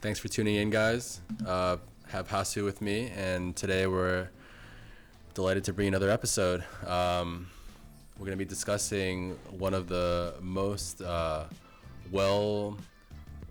[0.00, 1.20] Thanks for tuning in, guys.
[1.44, 1.76] Uh,
[2.06, 4.28] have Hasu with me, and today we're
[5.34, 6.62] delighted to bring another episode.
[6.86, 7.48] Um,
[8.16, 11.46] we're going to be discussing one of the most uh,
[12.12, 12.78] well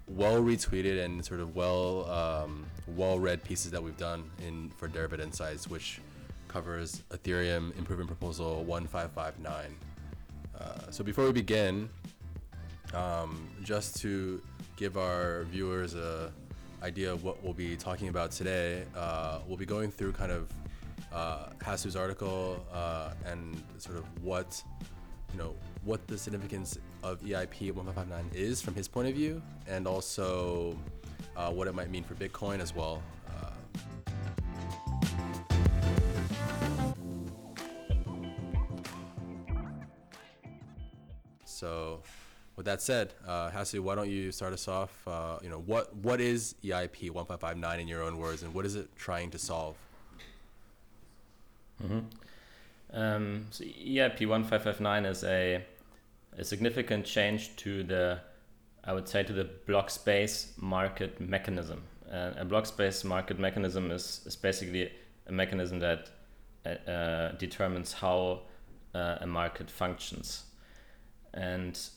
[0.08, 4.88] well retweeted and sort of well um, well read pieces that we've done in for
[4.88, 6.00] Deribit Insights, which
[6.48, 9.76] covers Ethereum Improvement Proposal 1559.
[10.58, 11.90] Uh, so before we begin,
[12.94, 14.42] um, just to
[14.78, 16.32] give our viewers a
[16.84, 20.50] idea of what we'll be talking about today, uh, we'll be going through kind of
[21.14, 24.62] uh, Hasu's article uh, and sort of what
[25.34, 29.88] you know what the significance of EIP 1559 is from his point of view, and
[29.88, 30.78] also
[31.36, 33.02] uh, what it might mean for Bitcoin as well.
[41.58, 42.02] So,
[42.58, 45.08] with that said, uh, Hasu, why don't you start us off?
[45.08, 48.76] Uh, you know, what what is EIP 1559 in your own words, and what is
[48.76, 49.78] it trying to solve?
[51.82, 52.00] Mm-hmm.
[52.94, 55.64] Um, so EIP 1559 is a,
[56.38, 58.20] a significant change to the,
[58.84, 61.84] I would say, to the block space market mechanism.
[62.12, 64.92] Uh, a block space market mechanism is, is basically
[65.28, 66.10] a mechanism that
[66.66, 68.42] uh, uh determines how
[68.96, 70.46] uh, a market functions
[71.34, 71.90] and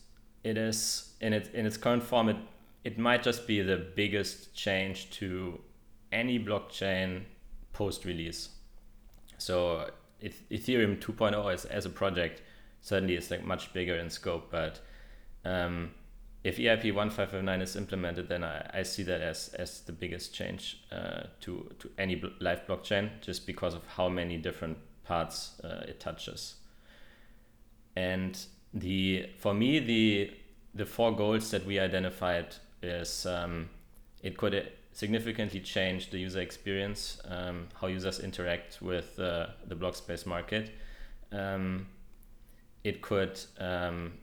[0.43, 2.37] it is in its in its current form it
[2.83, 5.59] it might just be the biggest change to
[6.11, 7.23] any blockchain
[7.73, 8.49] post release
[9.37, 9.89] so
[10.21, 12.41] ethereum 2.0 as, as a project
[12.81, 14.79] certainly is like much bigger in scope but
[15.45, 15.91] um,
[16.43, 20.83] if EIP 1559 is implemented, then I, I see that as, as the biggest change
[20.91, 25.99] uh, to, to any live blockchain, just because of how many different parts uh, it
[25.99, 26.55] touches.
[27.95, 30.31] And the for me the
[30.73, 33.69] the four goals that we identified is um,
[34.23, 39.95] it could significantly change the user experience, um, how users interact with uh, the block
[39.95, 40.71] space market.
[41.31, 41.87] Um,
[42.83, 44.13] it could um,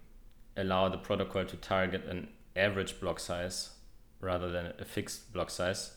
[0.56, 3.70] allow the protocol to target an average block size
[4.20, 5.92] rather than a fixed block size.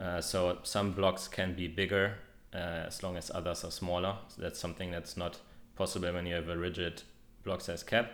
[0.00, 2.16] Uh, so some blocks can be bigger
[2.52, 4.16] uh, as long as others are smaller.
[4.28, 5.38] So that's something that's not
[5.76, 7.02] possible when you have a rigid
[7.44, 8.10] block size cap.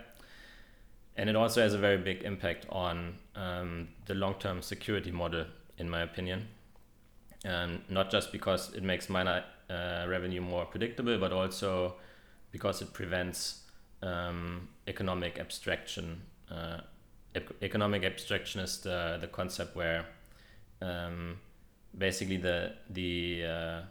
[1.15, 5.45] And it also has a very big impact on um, the long term security model,
[5.77, 6.47] in my opinion.
[7.43, 11.95] And not just because it makes miner uh, revenue more predictable, but also
[12.51, 13.63] because it prevents
[14.01, 16.21] um, economic abstraction.
[16.49, 16.79] Uh,
[17.61, 20.05] economic abstraction is the, the concept where
[20.81, 21.37] um,
[21.97, 23.81] basically the the uh,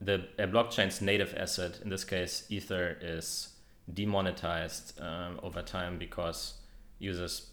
[0.00, 3.48] the a blockchain's native asset, in this case Ether, is
[3.94, 6.54] demonetized um, over time because
[6.98, 7.50] users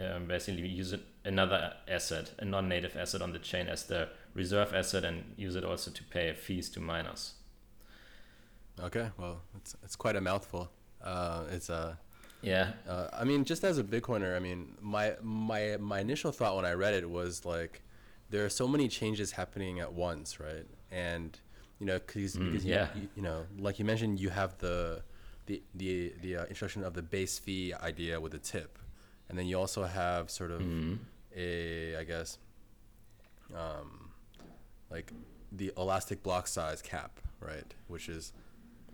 [0.00, 0.94] um, basically use
[1.24, 5.64] another asset, a non-native asset on the chain as the reserve asset and use it
[5.64, 7.34] also to pay fees to miners.
[8.82, 10.70] Okay, well, it's, it's quite a mouthful.
[11.02, 11.94] Uh, it's a uh,
[12.42, 12.72] yeah.
[12.86, 16.64] Uh, I mean, just as a Bitcoiner, I mean, my my my initial thought when
[16.64, 17.82] I read it was like,
[18.30, 20.66] there are so many changes happening at once, right?
[20.90, 21.38] And
[21.78, 22.88] you know, cause, mm, because yeah.
[22.94, 25.02] you, you know, like you mentioned, you have the
[25.46, 28.78] the the the uh, introduction of the base fee idea with the tip,
[29.28, 30.94] and then you also have sort of mm-hmm.
[31.36, 32.38] a I guess,
[33.54, 34.10] um,
[34.90, 35.12] like
[35.52, 37.74] the elastic block size cap, right?
[37.88, 38.32] Which is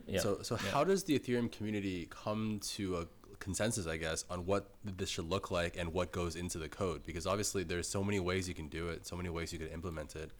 [0.06, 0.20] yeah.
[0.20, 0.56] so so.
[0.56, 0.70] Yeah.
[0.70, 3.06] How does the Ethereum community come to a
[3.38, 7.04] consensus, I guess, on what this should look like and what goes into the code?
[7.04, 9.72] Because obviously, there's so many ways you can do it, so many ways you could
[9.72, 10.30] implement it.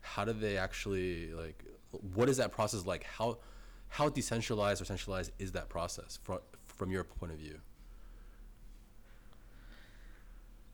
[0.00, 1.64] How do they actually like?
[2.14, 3.04] What is that process like?
[3.04, 3.38] How
[3.92, 7.58] how decentralized or centralized is that process from from your point of view?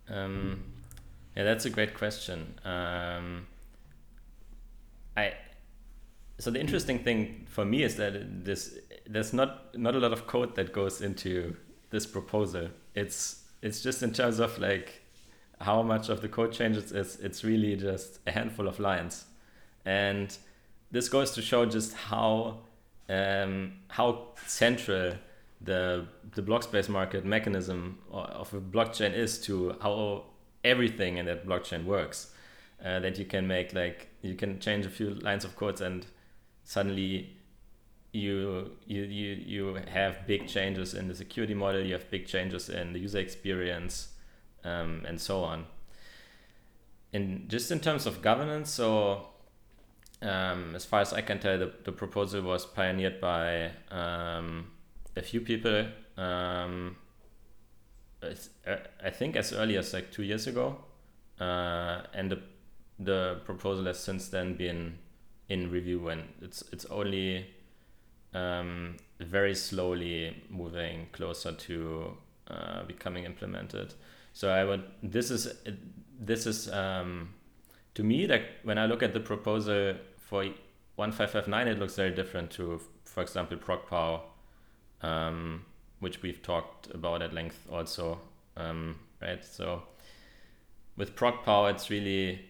[0.09, 0.63] Um,
[1.37, 2.55] yeah, that's a great question.
[2.65, 3.49] Um,
[5.17, 5.35] I
[6.39, 10.29] so the interesting thing for me is that this there's not not a lot of
[10.29, 11.57] code that goes into
[11.91, 12.69] this proposal.
[12.95, 15.03] It's it's just in terms of like
[15.61, 16.93] how much of the code changes.
[16.93, 19.25] It's it's really just a handful of lines,
[19.85, 20.39] and
[20.93, 22.61] this goes to show just how
[23.09, 25.15] um, how central
[25.61, 30.25] the the block space market mechanism of a blockchain is to how
[30.65, 32.33] everything in that blockchain works.
[32.85, 36.07] Uh, that you can make like you can change a few lines of codes and
[36.63, 37.37] suddenly
[38.13, 41.81] you you you you have big changes in the security model.
[41.83, 44.09] You have big changes in the user experience,
[44.65, 45.67] um, and so on.
[47.13, 49.29] In just in terms of governance, so
[50.23, 54.71] um, as far as I can tell, the, the proposal was pioneered by um,
[55.17, 55.87] a few people.
[56.17, 56.97] Um,
[59.03, 60.77] I think as early as like two years ago,
[61.41, 62.41] uh, and the
[62.99, 64.99] the proposal has since then been
[65.49, 67.47] in review, and it's it's only
[68.35, 72.17] um, very slowly moving closer to
[72.49, 73.95] uh, becoming implemented.
[74.33, 75.55] So I would this is
[76.19, 77.35] this is um,
[77.99, 80.45] to me like when I look at the proposal for
[80.95, 84.21] 1559, it looks very different to, for example, ProgPow,
[85.03, 85.65] um,
[85.99, 88.21] which we've talked about at length also,
[88.57, 89.45] um, right?
[89.45, 89.83] So
[90.97, 92.41] with ProgPow, it's really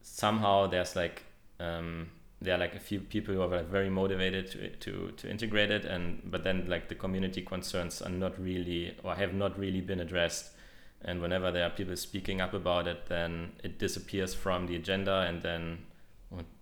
[0.00, 1.22] somehow there's like
[1.60, 2.08] um,
[2.40, 5.70] there are like a few people who are like very motivated to, to to integrate
[5.70, 9.82] it, and but then like the community concerns are not really or have not really
[9.82, 10.52] been addressed.
[11.02, 15.26] And whenever there are people speaking up about it, then it disappears from the agenda,
[15.28, 15.78] and then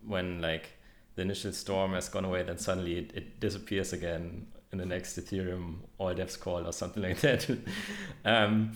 [0.04, 0.70] when like
[1.14, 5.18] the initial storm has gone away, then suddenly it, it disappears again in the next
[5.18, 7.48] Ethereum all devs call or something like that.
[8.24, 8.72] um,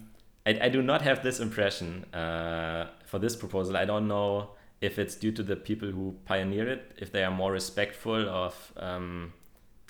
[0.46, 3.76] I, I do not have this impression uh, for this proposal.
[3.76, 7.30] I don't know if it's due to the people who pioneer it, if they are
[7.30, 9.32] more respectful of um,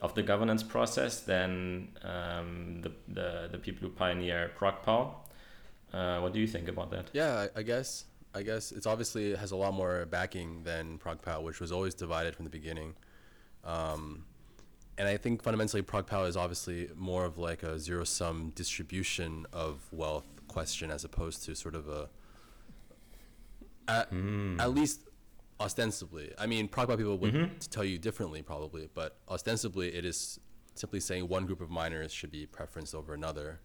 [0.02, 5.14] of the governance process than um, the, the the people who pioneer ProgPow.
[5.92, 7.10] Uh, what do you think about that?
[7.12, 8.04] Yeah, I, I guess
[8.34, 12.36] I guess it's obviously has a lot more backing than ProgPow, which was always divided
[12.36, 12.94] from the beginning.
[13.64, 14.24] Um,
[14.98, 19.80] and I think fundamentally ProgPow is obviously more of like a zero sum distribution of
[19.90, 22.08] wealth question as opposed to sort of a
[23.88, 24.60] at, mm.
[24.60, 25.08] at least
[25.58, 26.32] ostensibly.
[26.38, 27.54] I mean, ProgPow people would mm-hmm.
[27.70, 30.38] tell you differently probably, but ostensibly it is
[30.74, 33.60] simply saying one group of miners should be preferenced over another.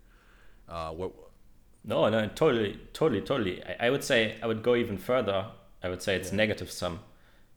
[0.67, 1.13] Uh, what
[1.85, 3.63] no, no, totally, totally, totally.
[3.63, 5.47] I, I would say I would go even further.
[5.83, 6.37] I would say it's yeah.
[6.37, 6.99] negative sum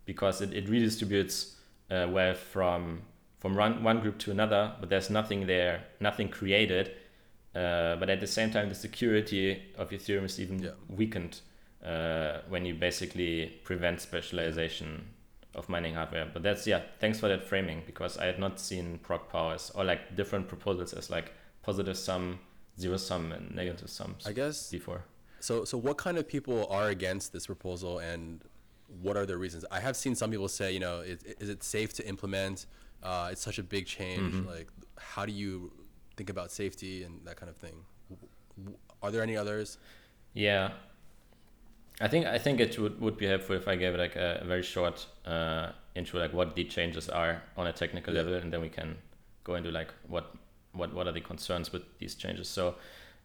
[0.05, 1.55] because it, it redistributes
[1.91, 3.03] uh, wealth from
[3.39, 6.91] from one, one group to another, but there's nothing there, nothing created.
[7.55, 10.71] Uh, but at the same time, the security of Ethereum is even yeah.
[10.89, 11.41] weakened
[11.85, 15.05] uh, when you basically prevent specialization
[15.55, 16.29] of mining hardware.
[16.33, 20.17] But that's yeah, thanks for that framing because I had not seen ProgPows or like
[20.17, 21.33] different proposals as like
[21.63, 22.41] positive sum
[22.79, 24.27] zero sum and negative sums.
[24.27, 25.05] I guess before.
[25.41, 28.43] So so what kind of people are against this proposal and
[29.03, 29.65] what are their reasons?
[29.71, 32.67] I have seen some people say, you know, is, is it safe to implement?
[33.03, 34.35] Uh, it's such a big change.
[34.35, 34.49] Mm-hmm.
[34.49, 35.71] Like, how do you
[36.17, 37.85] think about safety and that kind of thing?
[39.03, 39.79] Are there any others?
[40.33, 40.73] Yeah,
[42.01, 44.45] I think I think it would, would be helpful if I gave like a, a
[44.45, 48.21] very short uh, intro, like what the changes are on a technical yeah.
[48.21, 48.97] level, and then we can
[49.45, 50.35] go into like what
[50.73, 52.49] what what are the concerns with these changes.
[52.49, 52.77] So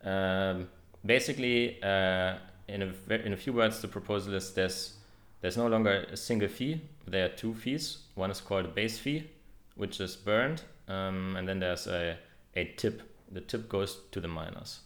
[0.03, 0.67] um,
[1.05, 2.35] basically, uh,
[2.67, 4.97] in a in a few words, the proposal is this:
[5.41, 6.81] there's no longer a single fee.
[7.07, 7.99] There are two fees.
[8.15, 9.29] One is called a base fee,
[9.75, 12.17] which is burned, um, and then there's a
[12.55, 13.01] a tip.
[13.31, 14.81] The tip goes to the miners.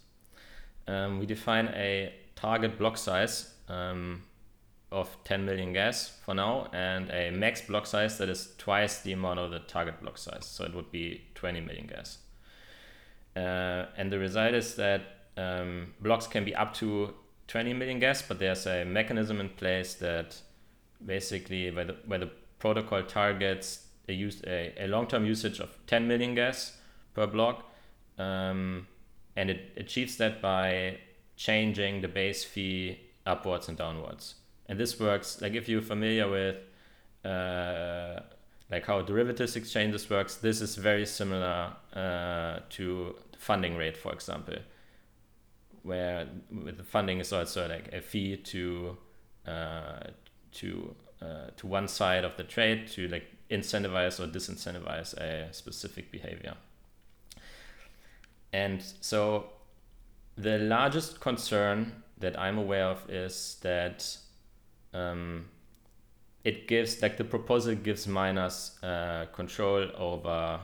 [0.88, 4.24] Um, we define a target block size um,
[4.92, 9.12] of 10 million gas for now and a max block size that is twice the
[9.12, 10.46] amount of the target block size.
[10.46, 12.20] So it would be 20 million gas.
[13.38, 15.02] Uh, and the result is that
[15.38, 17.14] um, blocks can be up to
[17.48, 20.36] 20 million gas, but there's a mechanism in place that
[21.06, 26.08] basically where the, where the protocol targets a, use, a, a long-term usage of 10
[26.08, 26.78] million gas
[27.14, 27.64] per block.
[28.18, 28.88] Um,
[29.36, 30.98] and it achieves that by
[31.36, 34.36] changing the base fee upwards and downwards.
[34.68, 36.56] And this works like if you're familiar with
[37.24, 38.22] uh,
[38.72, 44.58] like how derivatives exchanges works, this is very similar uh, to funding rate, for example,
[45.84, 48.98] where the funding is also like a fee to
[49.48, 50.00] uh,
[50.52, 56.12] to uh, to one side of the trade to like incentivize or disincentivize a specific
[56.12, 56.54] behavior.
[58.54, 59.46] And so
[60.36, 64.18] the largest concern that I'm aware of is that
[64.94, 65.46] um,
[66.44, 70.60] it gives like the proposal gives miners uh, control over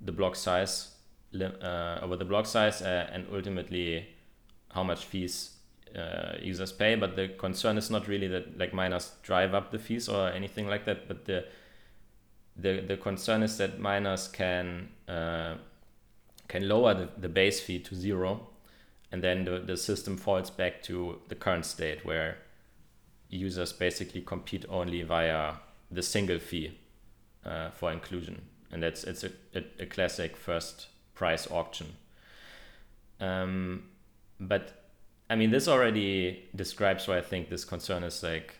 [0.00, 0.88] the block size
[1.34, 4.08] uh, over the block size uh, and ultimately
[4.70, 5.56] how much fees
[5.96, 6.94] uh, users pay.
[6.94, 10.68] But the concern is not really that like miners drive up the fees or anything
[10.68, 11.08] like that.
[11.08, 11.44] But the
[12.56, 15.54] the, the concern is that miners can uh,
[16.48, 18.48] can lower the, the base fee to zero,
[19.12, 22.38] and then the, the system falls back to the current state where
[23.28, 25.54] users basically compete only via
[25.90, 26.76] the single fee
[27.46, 30.88] uh, for inclusion, and that's it's a, a, a classic first
[31.20, 31.88] price auction.
[33.20, 33.82] Um,
[34.40, 34.64] but
[35.28, 38.54] I mean, this already describes why I think this concern is like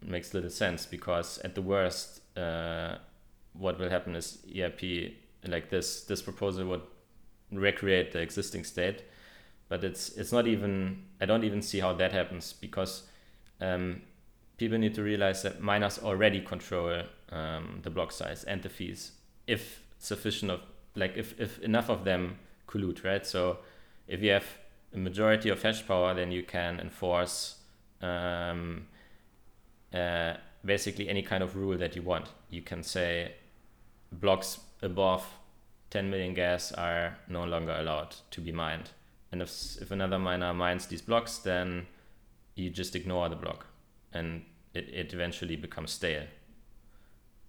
[0.00, 2.98] makes little sense because at the worst, uh,
[3.54, 5.14] what will happen is EIP
[5.48, 6.86] like this this proposal would
[7.50, 9.02] recreate the existing state,
[9.68, 13.02] but it's it's not even I don't even see how that happens because
[13.60, 14.02] um,
[14.58, 19.12] people need to realize that miners already control um, the block size and the fees
[19.48, 20.60] if sufficient of
[20.94, 23.26] like if, if enough of them collude, right?
[23.26, 23.58] So
[24.06, 24.46] if you have
[24.94, 27.56] a majority of hash power, then you can enforce
[28.02, 28.86] um,
[29.94, 32.28] uh, basically any kind of rule that you want.
[32.48, 33.34] You can say
[34.12, 35.24] blocks above
[35.90, 38.90] 10 million gas are no longer allowed to be mined.
[39.32, 41.86] And if, if another miner mines these blocks, then
[42.54, 43.66] you just ignore the block
[44.12, 44.42] and
[44.74, 46.24] it, it eventually becomes stale.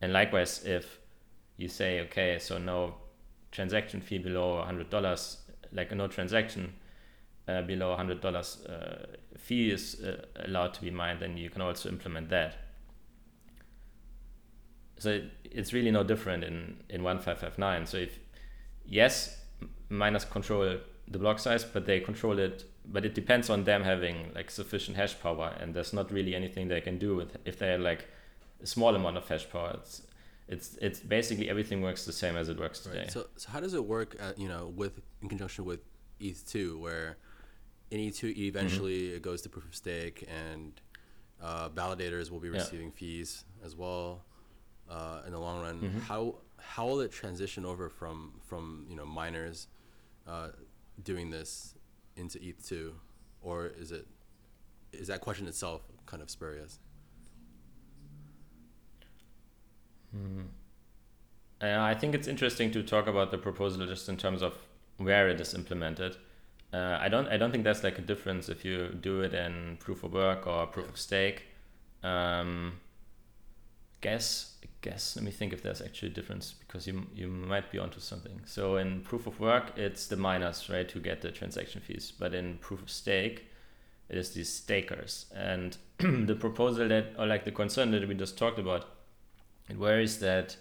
[0.01, 0.99] And likewise, if
[1.57, 2.95] you say, okay, so no
[3.51, 5.37] transaction fee below $100,
[5.73, 6.73] like no transaction
[7.47, 9.05] uh, below $100 uh,
[9.37, 12.55] fee is uh, allowed to be mined, then you can also implement that.
[14.97, 17.85] So it's really no different in, in 1559.
[17.87, 18.19] So if,
[18.85, 19.39] yes,
[19.89, 20.77] miners control
[21.07, 24.97] the block size, but they control it, but it depends on them having like sufficient
[24.97, 28.07] hash power, and there's not really anything they can do with if they are like
[28.61, 29.75] a small amount of hash power.
[29.75, 30.03] It's
[30.51, 32.99] it's it's basically everything works the same as it works today.
[32.99, 33.11] Right.
[33.11, 34.17] So, so how does it work?
[34.19, 35.79] At, you know, with in conjunction with
[36.19, 37.17] ETH two, where
[37.89, 39.15] in ETH two eventually mm-hmm.
[39.15, 40.79] it goes to proof of stake, and
[41.41, 42.95] uh, validators will be receiving yeah.
[42.95, 44.25] fees as well
[44.89, 45.79] uh, in the long run.
[45.79, 45.99] Mm-hmm.
[45.99, 49.67] How how will it transition over from from you know miners
[50.27, 50.49] uh,
[51.01, 51.75] doing this
[52.17, 52.93] into ETH two,
[53.41, 54.05] or is it
[54.91, 56.79] is that question itself kind of spurious?
[60.11, 60.41] Hmm.
[61.61, 64.57] Uh, I think it's interesting to talk about the proposal just in terms of
[64.97, 66.17] where it is implemented.
[66.73, 69.77] Uh, I don't I don't think there's like a difference if you do it in
[69.79, 71.43] proof of work or proof of stake.
[72.03, 72.79] Um,
[73.99, 77.77] guess guess let me think if there's actually a difference because you you might be
[77.77, 78.41] onto something.
[78.45, 82.33] So in proof of work, it's the miners right who get the transaction fees, but
[82.33, 83.45] in proof of stake,
[84.09, 85.25] it is these stakers.
[85.35, 88.85] And the proposal that or like the concern that we just talked about
[89.71, 90.57] it worries that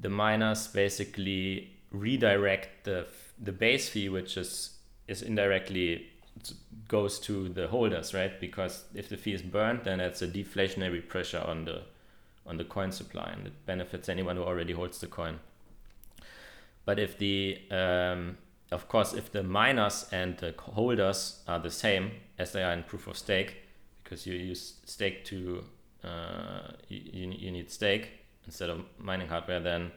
[0.00, 3.06] the miners basically redirect the
[3.40, 6.06] the base fee, which is is indirectly
[6.88, 8.40] goes to the holders, right?
[8.40, 11.82] Because if the fee is burned, then it's a deflationary pressure on the
[12.46, 15.38] on the coin supply, and it benefits anyone who already holds the coin.
[16.84, 18.38] But if the um,
[18.72, 22.82] of course, if the miners and the holders are the same as they are in
[22.82, 23.56] proof of stake,
[24.02, 25.64] because you use stake to
[26.04, 28.10] uh, you, you need stake
[28.46, 29.92] instead of mining hardware, then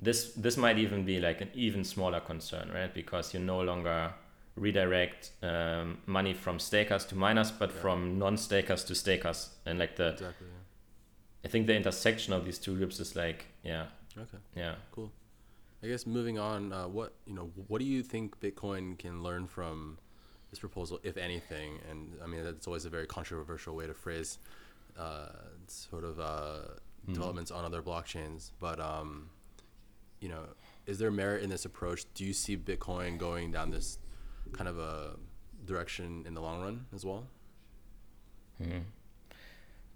[0.00, 2.92] this this might even be like an even smaller concern, right?
[2.92, 4.14] Because you no longer
[4.56, 7.80] redirect um, money from stakers to miners, but yeah.
[7.80, 11.44] from non-stakers to stakers, and like the exactly, yeah.
[11.44, 13.86] I think the intersection of these two groups is like yeah.
[14.16, 14.38] Okay.
[14.56, 14.74] Yeah.
[14.92, 15.12] Cool.
[15.82, 19.46] I guess moving on, uh, what you know, what do you think Bitcoin can learn
[19.46, 19.98] from
[20.50, 21.78] this proposal, if anything?
[21.90, 24.38] And I mean, that's always a very controversial way to phrase
[24.98, 25.28] uh,
[25.66, 27.12] sort of uh, mm-hmm.
[27.14, 28.50] developments on other blockchains.
[28.60, 29.30] But um,
[30.20, 30.44] you know,
[30.86, 32.04] is there merit in this approach?
[32.14, 33.98] Do you see Bitcoin going down this
[34.52, 35.16] kind of a
[35.64, 37.24] direction in the long run as well?
[38.62, 38.78] Mm-hmm.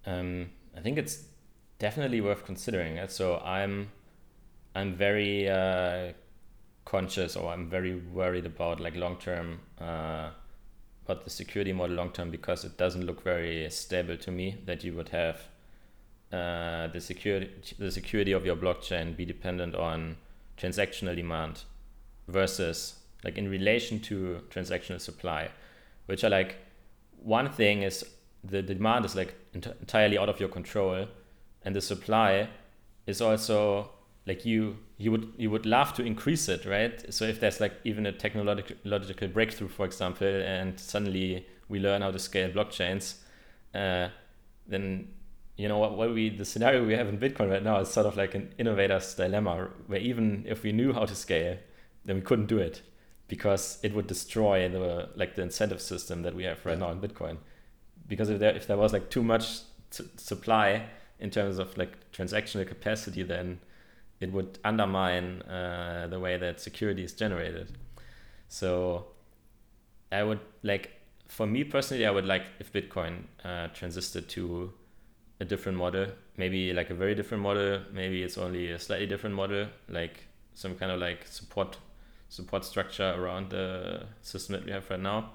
[0.04, 1.24] Um, I think it's
[1.78, 2.98] definitely worth considering.
[3.08, 3.90] So I'm
[4.74, 6.12] I'm very uh,
[6.84, 10.30] conscious, or I'm very worried about like long term uh,
[11.04, 14.84] about the security model long term because it doesn't look very stable to me that
[14.84, 15.48] you would have
[16.32, 20.16] uh, the security the security of your blockchain be dependent on
[20.56, 21.62] transactional demand
[22.28, 25.48] versus like in relation to transactional supply,
[26.06, 26.56] which are like
[27.22, 28.04] one thing is
[28.42, 31.06] the demand is like ent- entirely out of your control,
[31.64, 32.48] and the supply
[33.06, 33.90] is also
[34.26, 37.74] like you you would you would love to increase it right so if there's like
[37.82, 43.16] even a technological breakthrough for example and suddenly we learn how to scale blockchains
[43.74, 44.08] uh,
[44.68, 45.08] then
[45.56, 48.06] you know what, what we the scenario we have in bitcoin right now is sort
[48.06, 51.56] of like an innovator's dilemma where even if we knew how to scale
[52.04, 52.82] then we couldn't do it
[53.26, 56.86] because it would destroy the like the incentive system that we have right yeah.
[56.86, 57.38] now in bitcoin
[58.06, 59.62] because if there if there was like too much
[60.16, 60.86] supply
[61.18, 63.58] in terms of like transactional capacity then
[64.22, 67.76] it would undermine uh, the way that security is generated.
[68.48, 69.06] So
[70.10, 74.72] I would like, for me personally, I would like if Bitcoin uh, transisted to
[75.40, 77.80] a different model, maybe like a very different model.
[77.92, 81.78] Maybe it's only a slightly different model, like some kind of like support
[82.28, 85.30] support structure around the system that we have right now.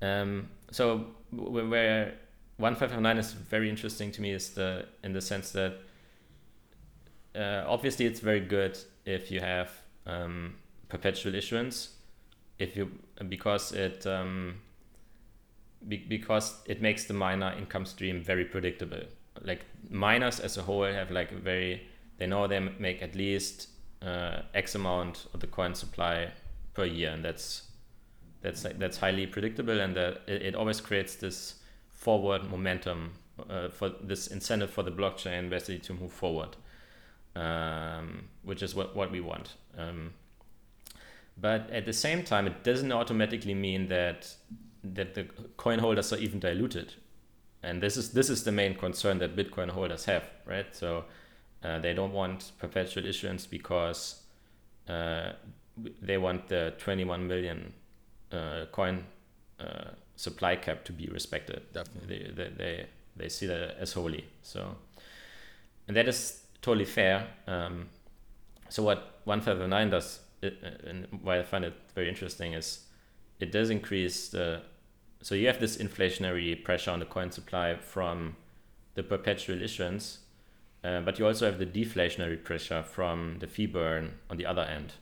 [0.00, 2.14] Um, so where
[2.56, 5.80] 1559 is very interesting to me is the in the sense that
[7.34, 9.70] uh, obviously it's very good if you have
[10.06, 10.54] um,
[10.88, 11.94] perpetual issuance
[12.58, 12.90] if you
[13.28, 14.56] because it um,
[15.86, 19.02] be- because it makes the miner income stream very predictable.
[19.42, 21.88] Like miners as a whole have like a very
[22.18, 23.68] they know they make at least
[24.02, 26.30] uh, X amount of the coin supply
[26.74, 27.62] per year, and that's
[28.40, 31.56] that's that's highly predictable, and that it, it always creates this
[31.90, 33.12] forward momentum
[33.50, 36.56] uh, for this incentive for the blockchain basically to move forward,
[37.36, 39.54] um, which is what what we want.
[39.76, 40.14] Um,
[41.36, 44.34] but at the same time, it doesn't automatically mean that
[44.82, 45.24] that the
[45.56, 46.94] coin holders are even diluted,
[47.62, 50.66] and this is this is the main concern that Bitcoin holders have, right?
[50.74, 51.04] So
[51.64, 54.20] uh, they don't want perpetual issuance because
[54.88, 55.32] uh,
[56.02, 57.72] they want the 21 million
[58.30, 59.04] uh, coin
[59.58, 61.62] uh, supply cap to be respected.
[61.72, 62.32] Definitely.
[62.36, 62.86] They, they, they,
[63.16, 64.26] they, see that as holy.
[64.42, 64.76] So,
[65.88, 67.28] and that is totally fair.
[67.46, 67.88] Um,
[68.68, 70.56] so what 1559 does, it,
[70.86, 72.86] and why I find it very interesting is
[73.38, 74.62] it does increase the,
[75.20, 78.36] so you have this inflationary pressure on the coin supply from
[78.94, 80.18] the perpetual issuance
[80.84, 84.62] uh, but you also have the deflationary pressure from the fee burn on the other
[84.62, 84.92] end.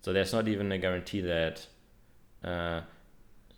[0.00, 1.66] So there's not even a guarantee that
[2.42, 2.80] uh,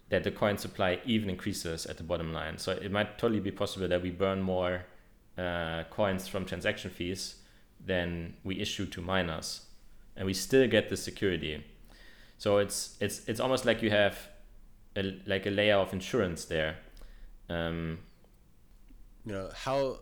[0.08, 2.56] that the coin supply even increases at the bottom line.
[2.58, 4.86] So it might totally be possible that we burn more
[5.36, 7.36] uh, coins from transaction fees
[7.84, 9.62] than we issue to miners,
[10.16, 11.64] and we still get the security.
[12.38, 14.18] So it's it's it's almost like you have
[14.96, 16.76] a, like a layer of insurance there.
[17.48, 17.98] Um,
[19.24, 20.00] you know how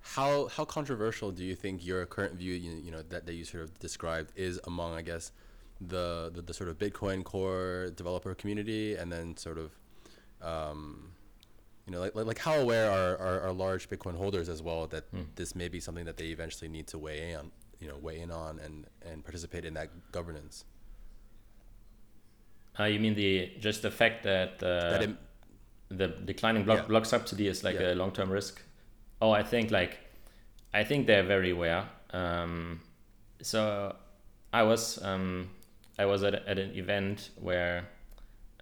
[0.00, 3.44] how how controversial do you think your current view you, you know that, that you
[3.44, 5.32] sort of described is among I guess
[5.80, 9.72] the, the, the sort of Bitcoin core developer community and then sort of
[10.42, 11.12] um,
[11.86, 15.12] you know like, like how aware are, are, are large Bitcoin holders as well that
[15.14, 15.24] mm.
[15.34, 18.20] this may be something that they eventually need to weigh in on you know weigh
[18.20, 20.64] in on and and participate in that governance.
[22.78, 25.10] Uh, you mean the just the fact that, uh, that it,
[25.88, 26.84] the declining block, yeah.
[26.86, 27.92] block subsidy is like yeah.
[27.92, 28.62] a long term risk?
[29.20, 29.98] Oh, I think like,
[30.72, 31.88] I think they're very aware.
[32.12, 32.80] Um,
[33.42, 33.94] so
[34.52, 35.50] I was um,
[35.98, 37.88] I was at, at an event where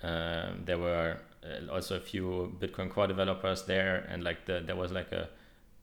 [0.03, 1.28] um, there were uh,
[1.71, 5.29] also a few Bitcoin Core developers there, and like the there was like a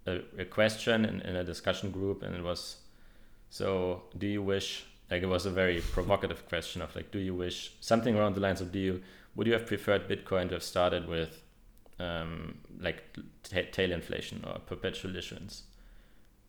[0.06, 2.78] a, a question in, in a discussion group, and it was
[3.50, 7.34] so do you wish like it was a very provocative question of like do you
[7.34, 9.02] wish something around the lines of do you
[9.36, 11.42] would you have preferred Bitcoin to have started with
[12.00, 13.04] um, like
[13.44, 15.64] tail inflation or perpetual issuance,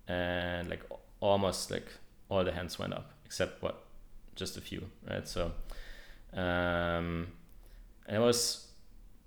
[0.08, 0.82] and like
[1.20, 1.86] almost like
[2.28, 3.84] all the hands went up except what
[4.34, 5.26] just a few, right?
[5.26, 5.52] So,
[6.34, 7.28] um,
[8.08, 8.65] it was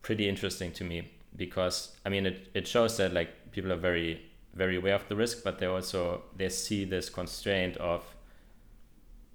[0.01, 4.29] pretty interesting to me because I mean it, it shows that like people are very
[4.53, 8.03] very aware of the risk, but they also they see this constraint of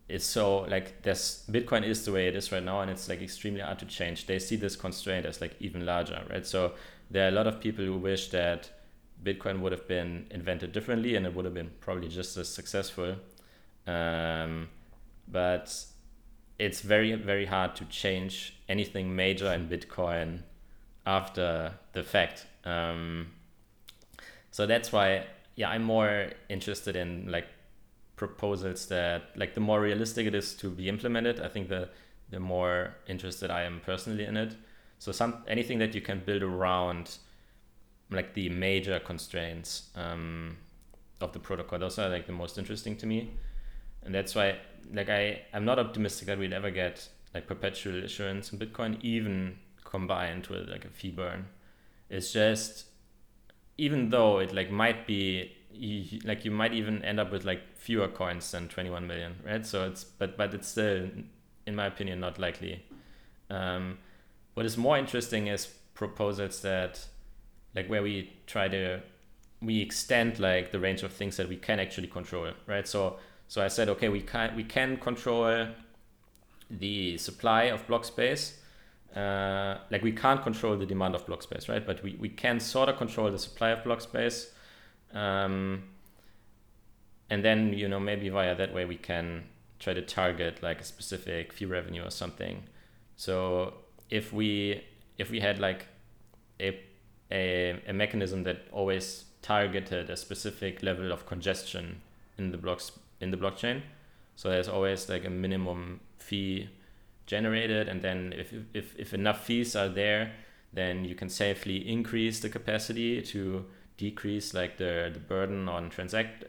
[0.08, 3.22] it's so like this bitcoin is the way it is right now and it's like
[3.22, 4.26] extremely hard to change.
[4.26, 6.46] They see this constraint as like even larger right?
[6.46, 6.72] So
[7.10, 8.70] there are a lot of people who wish that
[9.22, 13.16] bitcoin would have been invented differently and it would have been probably just as successful.
[13.86, 14.68] Um,
[15.26, 15.74] but
[16.58, 20.42] it's very very hard to change anything major in bitcoin
[21.06, 22.46] after the fact.
[22.64, 23.28] Um,
[24.50, 27.46] so that's why yeah i'm more interested in like
[28.16, 31.88] proposals that like the more realistic it is to be implemented i think the
[32.30, 34.54] the more interested i am personally in it.
[34.98, 37.18] So some anything that you can build around
[38.10, 40.56] like the major constraints um,
[41.20, 43.30] of the protocol those are like the most interesting to me.
[44.04, 44.58] And that's why
[44.92, 49.58] like i i'm not optimistic that we'll ever get like perpetual issuance in bitcoin even
[49.94, 51.46] combined with like a fee burn.
[52.10, 52.86] It's just
[53.78, 55.52] even though it like might be
[56.24, 59.64] like you might even end up with like fewer coins than 21 million right?
[59.64, 61.08] So it's but but it's still
[61.66, 62.84] in my opinion not likely.
[63.50, 63.98] Um,
[64.54, 67.06] what is more interesting is proposals that
[67.76, 69.00] like where we try to
[69.62, 72.88] we extend like the range of things that we can actually control right?
[72.88, 75.66] So so i said okay we can we can control
[76.70, 78.58] the supply of block space
[79.14, 81.86] uh, like we can't control the demand of block space right?
[81.86, 84.50] But we, we can sort of control the supply of block space.
[85.12, 85.84] Um,
[87.30, 89.44] and then you know maybe via that way we can
[89.78, 92.64] try to target like a specific fee revenue or something.
[93.16, 93.74] So
[94.10, 94.84] if we
[95.18, 95.86] if we had like
[96.60, 96.80] a
[97.30, 102.00] a, a mechanism that always targeted a specific level of congestion
[102.38, 103.82] in the blocks in the blockchain
[104.36, 106.68] so there's always like a minimum fee
[107.26, 110.32] generated and then if, if, if enough fees are there
[110.72, 113.64] then you can safely increase the capacity to
[113.96, 116.44] decrease like the, the burden on transact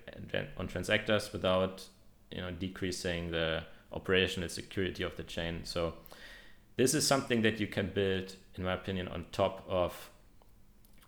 [0.57, 1.83] on transactors without
[2.31, 5.93] you know decreasing the operational security of the chain so
[6.77, 10.09] this is something that you can build, in my opinion, on top of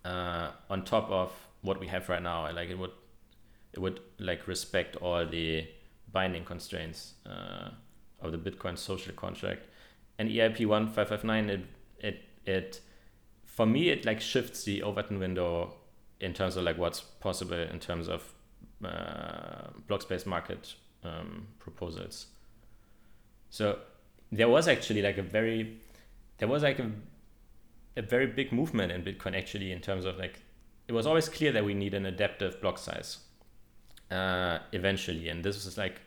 [0.04, 2.50] uh, on top of what we have right now.
[2.52, 2.92] Like it would
[3.72, 5.66] it would like respect all the
[6.10, 7.70] binding constraints uh,
[8.20, 9.66] of the Bitcoin social contract.
[10.18, 11.64] And EIP one five five nine it
[12.00, 12.80] it it
[13.44, 15.74] for me it like shifts the Overton window
[16.20, 18.32] in terms of like what's possible in terms of
[18.84, 22.26] uh, block space market um, proposals.
[23.50, 23.78] So
[24.30, 25.78] there was actually like a very
[26.38, 26.90] there was like a
[27.96, 30.40] a very big movement in Bitcoin actually in terms of like
[30.86, 33.18] it was always clear that we need an adaptive block size
[34.10, 36.00] uh, eventually, and this was like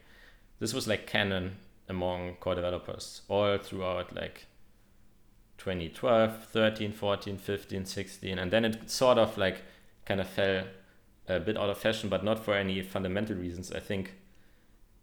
[0.60, 1.58] this was like canon
[1.92, 3.22] among core developers.
[3.28, 4.48] All throughout like
[5.60, 9.62] 2012 13 14 15 16 and then it sort of like
[10.06, 10.64] kind of fell
[11.28, 13.72] a bit out of fashion but not for any fundamental reasons.
[13.72, 14.16] I think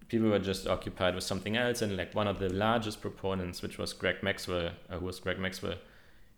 [0.08, 3.78] people were just occupied with something else and like one of the largest proponents which
[3.78, 5.74] was greg maxwell uh, who was greg maxwell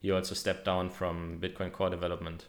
[0.02, 2.46] he also stepped down from bitcoin core development.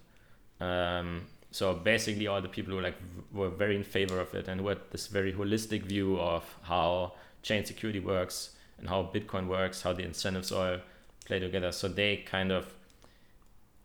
[0.60, 2.96] Um, so basically all the people who like
[3.32, 7.14] were very in favor of it and who had this very holistic view of how
[7.42, 10.78] chain security works and how bitcoin works how the incentives all
[11.26, 11.72] play together.
[11.72, 12.74] So they kind of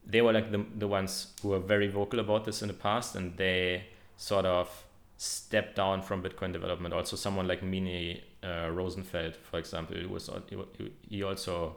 [0.07, 3.17] they were like the, the ones who were very vocal about this in the past
[3.17, 3.85] and they
[4.17, 4.85] sort of
[5.17, 6.95] stepped down from bitcoin development.
[6.95, 10.31] Also someone like Meni uh, rosenfeld for example who was
[11.09, 11.77] he also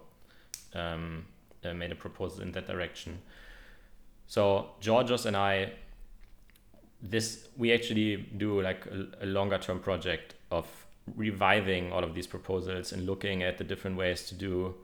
[0.73, 1.25] um,
[1.63, 3.19] uh, made a proposal in that direction.
[4.27, 5.71] So Georgios and I,
[7.01, 10.67] this we actually do like a, a longer term project of
[11.15, 14.75] reviving all of these proposals and looking at the different ways to do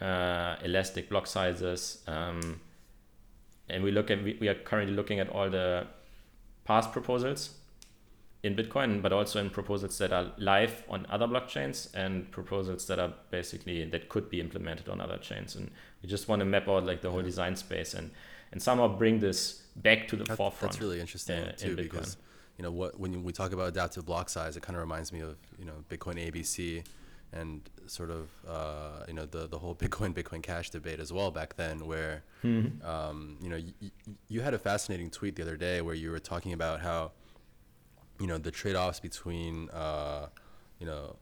[0.00, 2.02] uh, elastic block sizes.
[2.06, 2.60] Um,
[3.68, 5.86] and we look at we, we are currently looking at all the
[6.64, 7.50] past proposals
[8.42, 12.98] in Bitcoin, but also in proposals that are live on other blockchains and proposals that
[12.98, 15.56] are basically that could be implemented on other chains.
[15.56, 15.70] And
[16.02, 18.10] we just want to map out like the whole design space and
[18.52, 20.72] and somehow bring this back to the that, forefront.
[20.72, 22.16] That's really interesting uh, too, in because
[22.56, 25.20] you know what when we talk about adaptive block size, it kind of reminds me
[25.20, 26.84] of you know Bitcoin ABC
[27.32, 31.30] and sort of uh, you know the the whole Bitcoin Bitcoin Cash debate as well
[31.30, 32.84] back then, where mm-hmm.
[32.86, 33.90] um, you know y-
[34.28, 37.12] you had a fascinating tweet the other day where you were talking about how
[38.20, 40.26] you know the trade offs between uh,
[40.78, 41.16] you know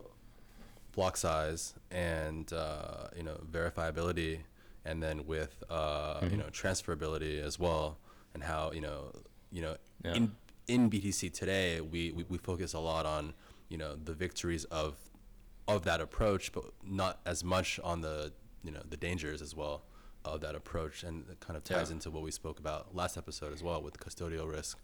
[0.95, 4.41] block size and uh, you know verifiability
[4.85, 6.31] and then with uh, mm-hmm.
[6.31, 7.97] you know transferability as well,
[8.35, 9.13] and how you know
[9.51, 10.15] you know yeah.
[10.15, 10.33] in
[10.69, 13.35] in BTC today we, we we focus a lot on
[13.69, 14.97] you know the victories of
[15.69, 19.83] of that approach, but not as much on the you know the dangers as well
[20.25, 21.95] of that approach, and it kind of ties yeah.
[21.95, 24.79] into what we spoke about last episode as well with custodial risk.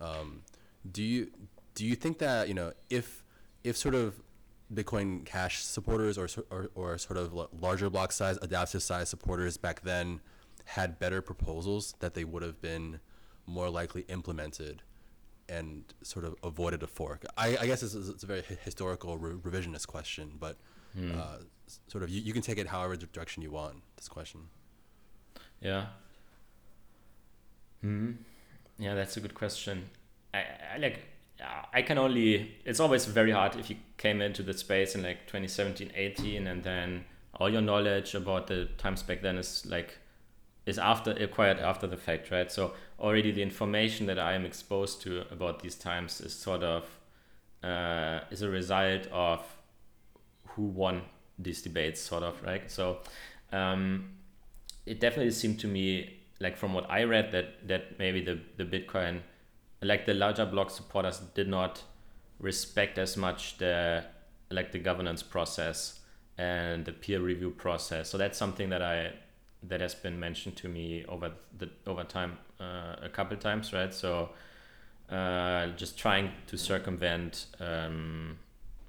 [0.00, 0.42] Um,
[0.90, 1.30] do you
[1.74, 3.24] do you think that you know if
[3.64, 4.20] if sort of
[4.72, 9.82] Bitcoin Cash supporters or, or, or sort of larger block size, adaptive size supporters back
[9.82, 10.20] then
[10.64, 13.00] had better proposals that they would have been
[13.46, 14.82] more likely implemented
[15.50, 17.24] and sort of avoided a fork.
[17.36, 20.56] I, I guess it's, it's, a very historical re- revisionist question, but
[20.94, 21.12] hmm.
[21.18, 21.38] uh,
[21.88, 23.82] sort of you, you can take it however direction you want.
[23.96, 24.40] This question.
[25.60, 25.86] Yeah.
[27.80, 28.12] Hmm.
[28.78, 29.90] Yeah, that's a good question.
[30.32, 31.00] I, I like
[31.72, 35.26] I can only, it's always very hard if you came into the space in like
[35.26, 39.98] 2017, 18, and then all your knowledge about the times back then is like,
[40.66, 42.50] is after acquired after the fact, right?
[42.50, 46.84] So already the information that I am exposed to about these times is sort of,
[47.62, 49.40] uh, is a result of
[50.48, 51.02] who won
[51.38, 52.70] these debates, sort of, right?
[52.70, 52.98] So
[53.52, 54.10] um,
[54.86, 58.64] it definitely seemed to me, like from what I read, that that maybe the the
[58.64, 59.20] Bitcoin
[59.82, 61.82] like the larger block supporters did not
[62.38, 64.04] respect as much the
[64.50, 66.00] like the governance process
[66.36, 68.08] and the peer review process.
[68.08, 69.12] So that's something that I
[69.62, 73.92] that has been mentioned to me over the over time uh, a couple times, right?
[73.92, 74.30] So
[75.10, 78.38] uh, just trying to circumvent um,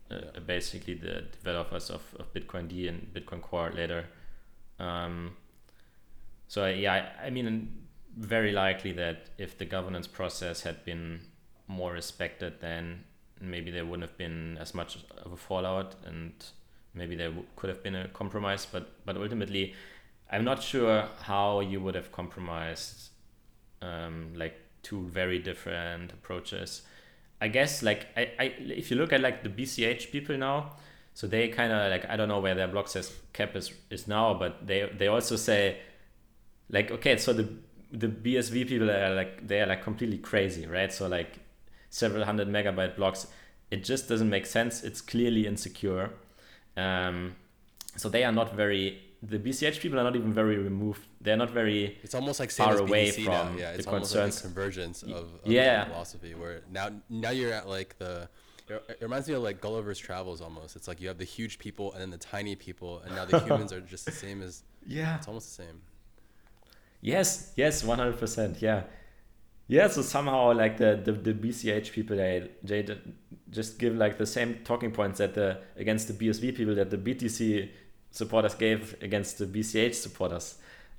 [0.10, 4.06] uh, basically the developers of, of bitcoind and Bitcoin Core later.
[4.80, 5.36] Um,
[6.48, 11.22] so yeah, I, I mean very likely that if the governance process had been
[11.68, 13.04] more respected, then
[13.40, 16.34] maybe there wouldn't have been as much of a fallout, and
[16.94, 18.66] maybe there w- could have been a compromise.
[18.66, 19.74] But but ultimately,
[20.32, 23.10] I'm not sure how you would have compromised
[23.82, 26.84] um, like two very different approaches.
[27.42, 30.78] I guess like I, I if you look at like the BCH people now,
[31.14, 34.08] so they kind of like I don't know where their block size cap is is
[34.08, 35.80] now, but they they also say
[36.70, 37.50] like okay, so the
[37.92, 40.94] the BSV people are like they are like completely crazy, right?
[40.94, 41.40] So like
[41.90, 43.28] several hundred megabyte blocks,
[43.70, 44.84] it just doesn't make sense.
[44.84, 46.12] It's clearly insecure.
[46.78, 47.36] Um,
[47.98, 51.06] so they are not very the BCH people are not even very removed.
[51.22, 51.98] They're not very.
[52.04, 53.52] It's almost like far as away BTC from now.
[53.58, 54.36] Yeah, the it's almost concerns.
[54.38, 55.86] like a convergence of, of Yeah.
[55.86, 58.28] philosophy where now now you're at like the.
[58.68, 60.76] It it reminds me of like Gulliver's Travels almost.
[60.76, 63.40] It's like you have the huge people and then the tiny people, and now the
[63.46, 64.64] humans are just the same as.
[64.88, 65.18] Yeah.
[65.18, 65.82] It's almost the same.
[67.02, 68.62] Yes, yes, one hundred percent.
[68.62, 68.84] Yeah,
[69.68, 69.88] yeah.
[69.88, 72.86] So somehow, like the, the the BCH people, they they
[73.50, 76.98] just give like the same talking points that the against the BSV people that the
[76.98, 77.70] BTC
[78.12, 80.56] supporters gave against the BCH supporters,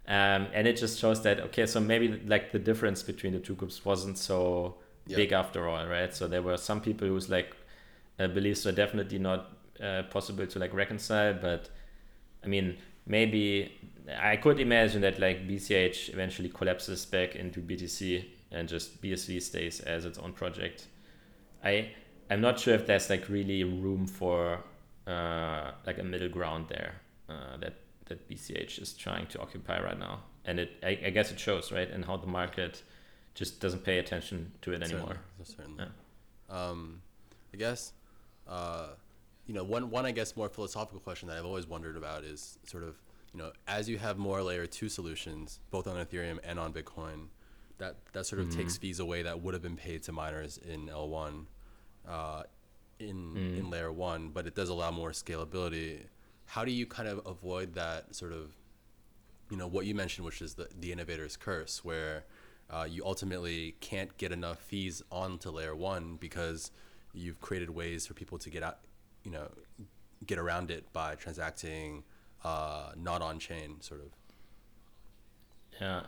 [0.09, 3.55] um, and it just shows that okay, so maybe like the difference between the two
[3.55, 5.17] groups wasn't so Yeah.
[5.17, 6.15] big after all, right?
[6.15, 7.57] So there were some people whose like
[8.19, 9.51] uh, beliefs were definitely not
[9.83, 11.71] uh, possible to like reconcile, but
[12.45, 13.73] I mean, maybe
[14.21, 19.81] I could imagine that like BCH eventually collapses back into BTC and just BSV stays
[19.81, 20.89] as its own project.
[21.65, 21.93] I
[22.31, 24.65] I'm not sure if there's like really room for
[25.07, 26.95] uh, like a middle ground there
[27.29, 27.75] uh, that
[28.07, 31.73] that BCH is trying to occupy right now, and it I, I guess it shows
[31.73, 32.83] right and how the market
[33.35, 35.17] just doesn't pay attention to it anymore.
[35.43, 35.77] Certainly.
[35.79, 35.85] certainly.
[36.51, 37.01] Um,
[37.55, 37.93] I guess,
[38.47, 38.89] uh,
[39.47, 42.59] you know, one one I guess more philosophical question that I've always wondered about is
[42.67, 42.97] sort of,
[43.33, 47.29] you know, as you have more layer two solutions, both on Ethereum and on Bitcoin,
[47.79, 50.89] that that sort of takes fees away that would have been paid to miners in
[50.89, 51.47] L one,
[52.09, 52.43] uh,
[53.03, 56.01] in in layer one, but it does allow more scalability.
[56.47, 58.53] How do you kind of avoid that sort of
[59.51, 62.25] you know what you mentioned, which is the the innovator's curse, where
[62.71, 66.71] uh, you ultimately can't get enough fees onto layer one because
[67.13, 68.79] you've created ways for people to get out,
[69.25, 69.49] you know,
[70.27, 72.03] get around it by transacting
[72.45, 74.09] uh, not on chain, sort of.
[75.81, 76.03] Yeah.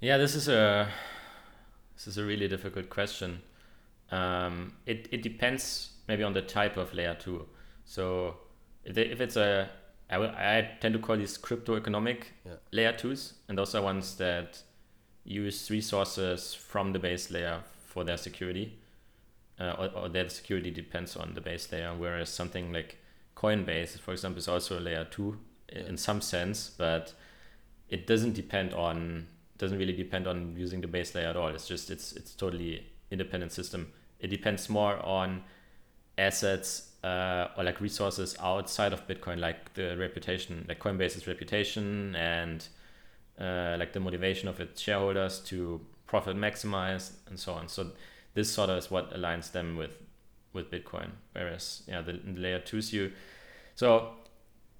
[0.00, 0.88] Yeah, this is a
[1.94, 3.42] this is a really difficult question.
[4.10, 7.46] Um, it it depends maybe on the type of layer two.
[7.84, 8.36] So
[8.84, 9.68] if, they, if it's a
[10.10, 12.56] I, will- I tend to call these crypto economic Yeah.
[12.72, 14.62] layer twos, and those are ones that
[15.24, 18.78] use resources from the base layer for their security,
[19.58, 21.94] uh, or, or their security depends on the base layer.
[21.96, 22.98] Whereas something like
[23.36, 25.38] Coinbase, for example, is also a layer two
[25.74, 27.14] i- in some sense, but
[27.88, 31.48] it doesn't depend on doesn't really depend on using the base layer at all.
[31.48, 33.92] It's just it's it's totally independent system.
[34.20, 35.42] It depends more on
[36.18, 42.66] assets uh, or like resources outside of Bitcoin, like the reputation, like Coinbase's reputation, and
[43.40, 47.68] uh, like the motivation of its shareholders to profit maximize and so on.
[47.68, 47.92] So
[48.34, 49.92] this sort of is what aligns them with
[50.52, 51.10] with Bitcoin.
[51.32, 53.12] Whereas yeah, the, the layer twos you
[53.74, 54.10] so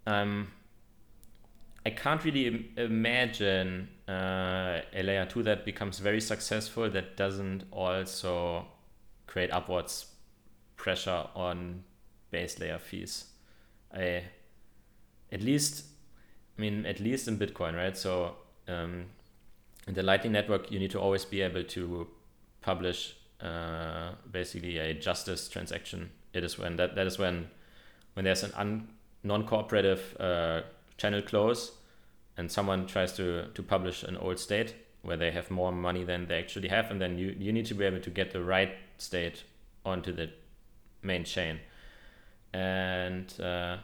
[0.07, 0.49] um,
[1.87, 7.65] I can't really im- imagine uh, a layer two that becomes very successful that doesn't
[7.71, 8.67] also
[9.27, 10.07] create upwards
[10.77, 11.85] pressure on
[12.31, 13.27] base layer fees.
[13.95, 14.25] I
[15.31, 15.87] at least
[16.57, 17.97] I mean at least in Bitcoin, right?
[17.97, 19.07] So um,
[19.87, 22.07] in the Lightning Network, you need to always be able to
[22.63, 26.11] publish uh, basically a justice transaction.
[26.33, 27.49] It is when that that is when
[28.15, 28.89] when there's an un,
[29.23, 30.63] non-cooperative uh,
[30.97, 31.73] channel close
[32.37, 36.27] and someone tries to, to publish an old state where they have more money than
[36.27, 38.75] they actually have and then you, you need to be able to get the right
[38.99, 39.45] state
[39.85, 40.31] onto the
[41.03, 41.59] main chain
[42.53, 43.77] and uh,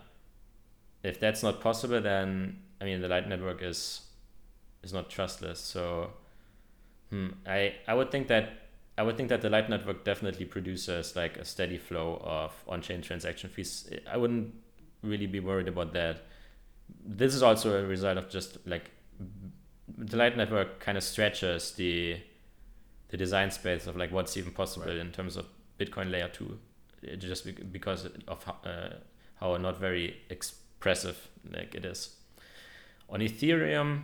[1.03, 4.03] if that's not possible then i mean the light network is
[4.83, 6.11] is not trustless so
[7.11, 8.61] hmm, i i would think that
[9.01, 13.01] I would think that the Light Network definitely produces like a steady flow of on-chain
[13.01, 13.91] transaction fees.
[14.07, 14.53] I wouldn't
[15.03, 16.21] really be worried about that.
[17.05, 18.91] This is also a result of just like
[19.97, 22.17] the Light Network kind of stretches the
[23.09, 24.97] the design space of like what's even possible Right.
[24.97, 25.47] in terms of
[25.79, 26.59] Bitcoin layer two,
[27.11, 28.95] uh, just because of how, uh,
[29.41, 32.17] how not very expressive like it is.
[33.09, 34.03] On Ethereum,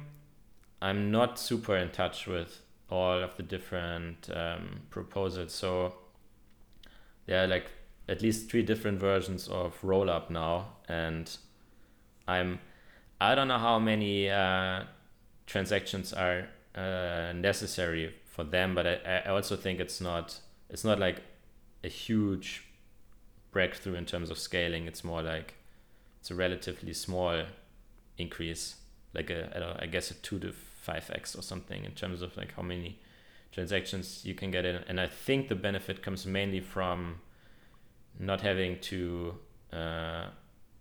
[0.82, 5.52] I'm not super in touch with all of the different um, proposals.
[5.52, 5.94] So
[7.26, 7.70] there are like
[8.08, 11.36] at least three different versions of Rollup now, and
[12.26, 12.58] I'm
[13.20, 14.84] I don't know how many uh,
[15.46, 20.98] transactions are uh, necessary for them, but I, I also think it's not it's not
[20.98, 21.22] like
[21.82, 22.64] a huge
[23.52, 24.86] breakthrough in terms of scaling.
[24.86, 25.54] It's more like
[26.20, 27.44] it's a relatively small
[28.18, 28.76] increase,
[29.14, 32.36] like a I, I guess a two to five x or something in terms of
[32.36, 32.98] like how many
[33.50, 34.76] transactions you can get in.
[34.88, 37.20] And I think the benefit comes mainly from
[38.18, 39.34] not having to
[39.72, 40.26] uh,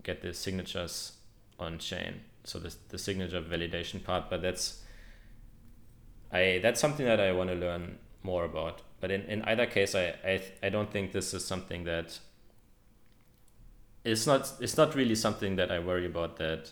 [0.03, 1.13] get the signatures
[1.59, 2.21] on chain.
[2.43, 4.83] So the the signature validation part, but that's
[6.31, 8.81] I that's something that I want to learn more about.
[8.99, 12.19] But in, in either case, I, I I don't think this is something that
[14.03, 16.71] it's not it's not really something that I worry about that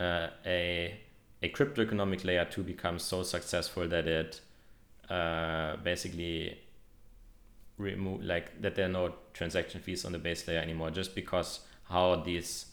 [0.00, 0.98] uh, a
[1.42, 4.40] a crypto economic layer two becomes so successful that it
[5.10, 6.58] uh, basically
[7.76, 11.60] remove like that there are no transaction fees on the base layer anymore just because
[11.84, 12.66] how these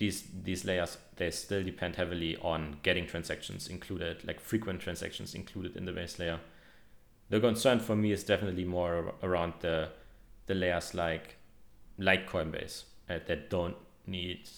[0.00, 5.76] these these layers they still depend heavily on getting transactions included like frequent transactions included
[5.76, 6.40] in the base layer.
[7.28, 9.90] The concern for me is definitely more around the
[10.46, 11.36] the layers like
[11.98, 14.48] like coinbase uh, that don't need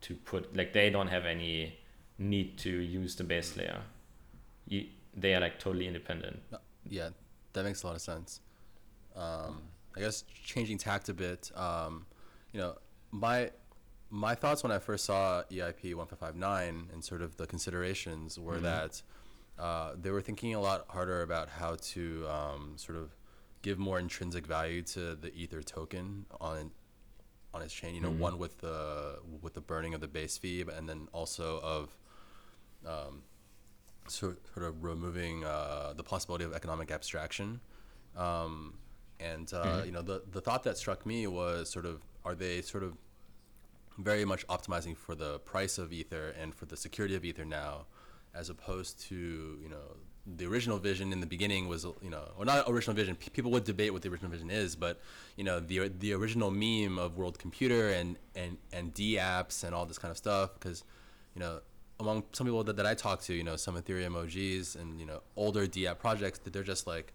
[0.00, 1.78] to put like they don't have any
[2.18, 3.82] need to use the base layer.
[4.66, 6.40] You, they are like totally independent.
[6.88, 7.10] Yeah
[7.56, 8.40] that makes a lot of sense.
[9.16, 9.62] Um,
[9.96, 12.06] I guess changing tact a bit, um,
[12.52, 12.76] you know,
[13.10, 13.50] my
[14.10, 18.64] my thoughts when I first saw EIP 1559 and sort of the considerations were mm-hmm.
[18.64, 19.02] that
[19.58, 23.14] uh, they were thinking a lot harder about how to um, sort of
[23.62, 26.70] give more intrinsic value to the Ether token on
[27.54, 27.94] on its chain.
[27.94, 28.20] You know, mm-hmm.
[28.20, 31.96] one with the with the burning of the base fee, and then also of
[32.86, 33.22] um,
[34.08, 37.60] sort, sort of removing uh, the possibility of economic abstraction.
[38.16, 38.74] Um,
[39.18, 39.86] and uh, mm-hmm.
[39.86, 42.96] you know, the the thought that struck me was sort of, are they sort of
[43.98, 47.86] very much optimizing for the price of ether and for the security of ether now,
[48.34, 52.44] as opposed to you know the original vision in the beginning was you know or
[52.44, 55.00] not original vision P- people would debate what the original vision is but
[55.36, 59.74] you know the the original meme of world computer and and and d apps and
[59.74, 60.82] all this kind of stuff because
[61.34, 61.60] you know
[62.00, 65.06] among some people that, that i talk to you know some ethereum og's and you
[65.06, 67.12] know older d app projects that they're just like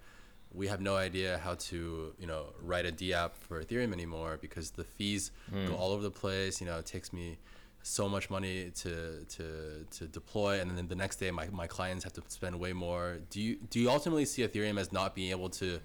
[0.54, 4.72] we have no idea how to you know write a DApp for Ethereum anymore because
[4.72, 5.68] the fees mm.
[5.68, 6.60] go all over the place.
[6.60, 7.38] You know, it takes me
[7.84, 12.04] so much money to to to deploy, and then the next day my, my clients
[12.04, 13.20] have to spend way more.
[13.30, 15.80] Do you do you ultimately see Ethereum as not being able to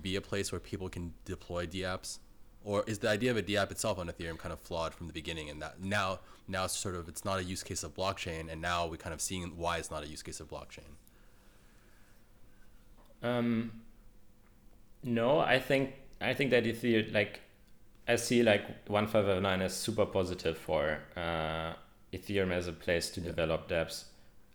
[0.00, 2.18] be a place where people can deploy DApps?
[2.64, 5.12] Or is the idea of a DApp itself on Ethereum kind of flawed from the
[5.12, 8.50] beginning, and that now now it's sort of it's not a use case of blockchain,
[8.50, 10.92] and now we're kind of seeing why it's not a use case of blockchain.
[13.22, 13.72] Um,
[15.02, 17.40] no, I think I think that Ethereum like
[18.06, 21.72] I see like one five five nine as super positive for uh,
[22.12, 23.26] Ethereum as a place to yeah.
[23.26, 24.04] develop dApps.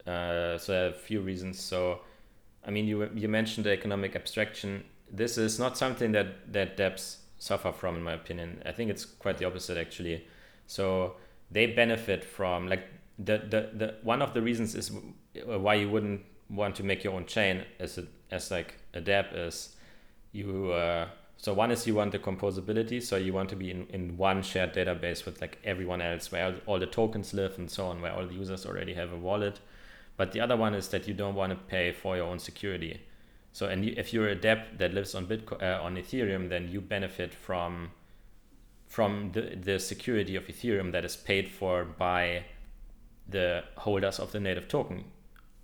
[0.05, 1.59] Uh, so a few reasons.
[1.59, 2.01] So
[2.65, 4.83] I mean, you you mentioned the economic abstraction.
[5.09, 8.61] This is not something that that dApps suffer from, in my opinion.
[8.65, 10.25] I think it's quite the opposite actually.
[10.65, 11.15] So
[11.51, 12.83] they benefit from like
[13.17, 14.91] the the, the one of the reasons is
[15.45, 19.35] why you wouldn't want to make your own chain as a, as like a dApp
[19.35, 19.75] is
[20.31, 23.87] you uh, so one is you want the composability so you want to be in,
[23.89, 27.87] in one shared database with like everyone else where all the tokens live and so
[27.87, 29.59] on where all the users already have a wallet.
[30.17, 33.01] But the other one is that you don't want to pay for your own security.
[33.53, 36.69] So and you, if you're a dApp that lives on bitcoin uh, on ethereum then
[36.69, 37.91] you benefit from
[38.87, 42.45] from the, the security of ethereum that is paid for by
[43.27, 45.03] the holders of the native token.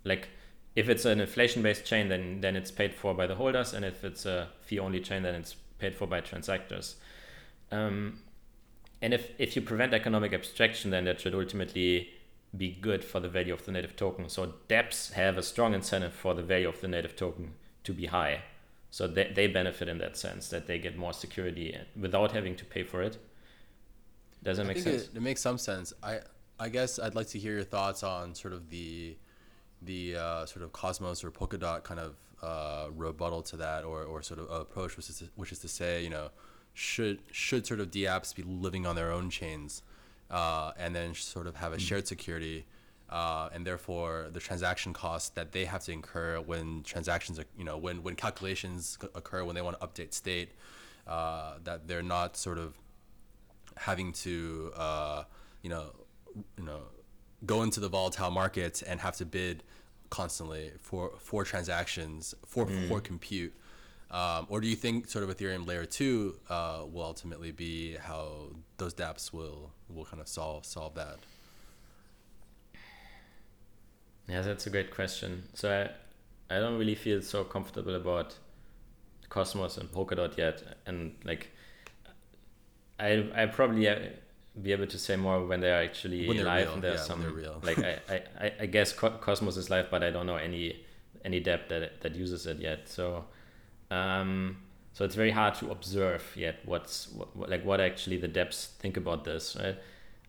[0.03, 0.27] Like
[0.75, 4.03] if it's an inflation-based chain, then then it's paid for by the holders, and if
[4.03, 6.95] it's a fee-only chain, then it's paid for by transactors.
[7.71, 8.19] Um,
[9.01, 12.09] and if if you prevent economic abstraction, then that should ultimately
[12.55, 14.29] be good for the value of the native token.
[14.29, 18.05] So dApps have a strong incentive for the value of the native token to be
[18.05, 18.43] high.
[18.91, 22.65] So they, they benefit in that sense that they get more security without having to
[22.65, 23.17] pay for it.
[24.43, 25.03] Does that make sense?
[25.03, 25.93] It, it makes some sense.
[26.03, 26.19] I
[26.59, 29.17] I guess I'd like to hear your thoughts on sort of the
[29.85, 34.21] the uh, sort of Cosmos or Polkadot kind of uh, rebuttal to that, or, or
[34.21, 36.29] sort of approach, which is to, which is to say, you know,
[36.73, 39.81] should should sort of DApps be living on their own chains,
[40.29, 41.81] uh, and then sort of have a hmm.
[41.81, 42.65] shared security,
[43.09, 47.63] uh, and therefore the transaction costs that they have to incur when transactions, are, you
[47.63, 50.51] know, when when calculations occur when they want to update state,
[51.07, 52.73] uh, that they're not sort of
[53.77, 55.23] having to, uh,
[55.61, 55.85] you know,
[56.57, 56.81] you know
[57.45, 59.63] go into the volatile markets and have to bid
[60.09, 62.87] constantly for for transactions for mm.
[62.87, 63.53] for compute.
[64.11, 68.51] Um, or do you think sort of ethereum layer 2 uh, will ultimately be how
[68.77, 71.17] those dapps will will kind of solve solve that?
[74.27, 75.43] Yeah that's a great question.
[75.53, 78.35] So i i don't really feel so comfortable about
[79.29, 80.61] cosmos and polkadot yet.
[80.85, 81.49] And like
[82.99, 83.95] i i probably uh,
[84.61, 86.73] be able to say more when they are actually when live real.
[86.73, 90.27] and there's yeah, some like I, I, I guess Cosmos is live but I don't
[90.27, 90.85] know any
[91.25, 92.87] any dApp that that uses it yet.
[92.87, 93.25] So
[93.89, 94.57] um
[94.91, 98.95] so it's very hard to observe yet what's what, like what actually the dApps think
[98.95, 99.77] about this right?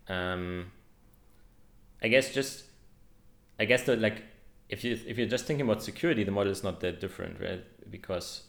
[0.09, 0.73] Um
[2.03, 2.65] I guess just
[3.59, 4.23] I guess that like
[4.71, 7.63] if you if you're just thinking about security the model is not that different right?
[7.91, 8.45] Because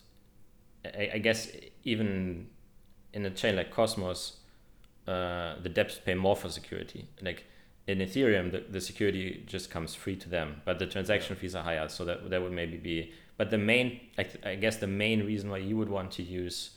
[0.85, 1.51] I, I guess
[1.83, 2.47] even
[3.11, 4.37] in a chain like Cosmos
[5.07, 7.07] uh, the dApps pay more for security.
[7.21, 7.45] Like
[7.87, 11.63] in Ethereum, the, the security just comes free to them, but the transaction fees are
[11.63, 11.87] higher.
[11.89, 13.13] So that that would maybe be.
[13.37, 16.71] But the main, I, I guess, the main reason why you would want to use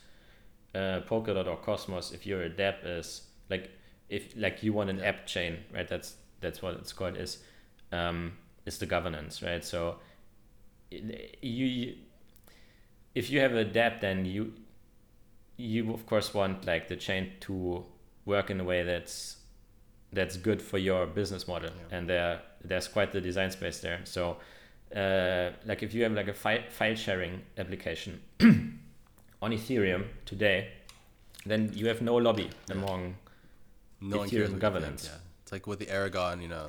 [0.74, 3.70] uh, Polkadot or Cosmos if you're a DApp is like
[4.08, 5.88] if like you want an app chain, right?
[5.88, 7.16] That's that's what it's called.
[7.16, 7.38] Is
[7.92, 8.32] um,
[8.66, 9.64] is the governance, right?
[9.64, 9.96] So
[10.90, 11.94] you
[13.14, 14.52] if you have a dApp, then you
[15.56, 17.84] you of course want like the chain to
[18.28, 19.36] work in a way that's
[20.12, 21.96] that's good for your business model yeah.
[21.96, 24.36] and there there's quite the design space there so
[24.94, 28.20] uh, like if you have like a file, file sharing application
[29.42, 30.68] on ethereum today
[31.44, 32.76] then you have no lobby yeah.
[32.76, 33.16] among
[34.00, 35.42] no ethereum governance think, yeah.
[35.42, 36.68] it's like with the aragon you know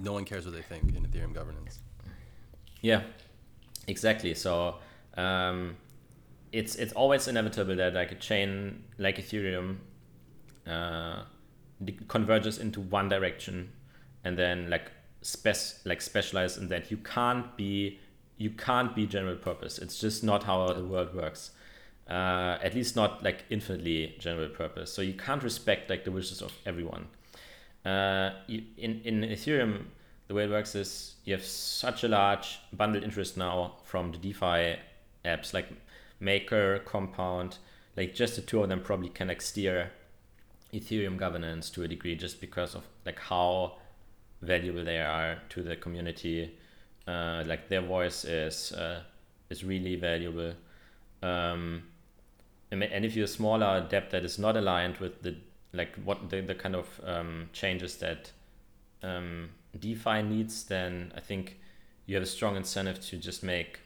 [0.00, 1.80] no one cares what they think in ethereum governance
[2.80, 3.02] yeah
[3.86, 4.76] exactly so
[5.16, 5.76] um,
[6.52, 9.76] it's it's always inevitable that like a chain like ethereum
[10.68, 11.22] uh,
[12.08, 13.72] converges into one direction
[14.24, 14.90] and then like
[15.22, 16.90] spec like specialize in that.
[16.90, 17.98] You can't be
[18.36, 19.78] you can't be general purpose.
[19.78, 21.50] It's just not how the world works.
[22.08, 24.92] Uh, at least not like infinitely general purpose.
[24.92, 27.08] So you can't respect like the wishes of everyone.
[27.84, 29.84] Uh, in in ethereum
[30.28, 34.18] the way it works is you have such a large bundled interest now from the
[34.18, 34.76] defi
[35.24, 35.68] apps like
[36.20, 37.56] maker compound
[37.96, 39.90] like just the two of them probably can like steer
[40.72, 43.78] Ethereum governance to a degree just because of like how
[44.42, 46.56] valuable they are to the community.
[47.06, 49.00] Uh, like their voice is uh,
[49.50, 50.52] is really valuable.
[51.22, 51.84] Um,
[52.70, 55.36] and if you're a smaller dApp that is not aligned with the
[55.72, 58.30] like what the, the kind of um, changes that
[59.02, 61.58] um, DeFi needs, then I think
[62.06, 63.80] you have a strong incentive to just make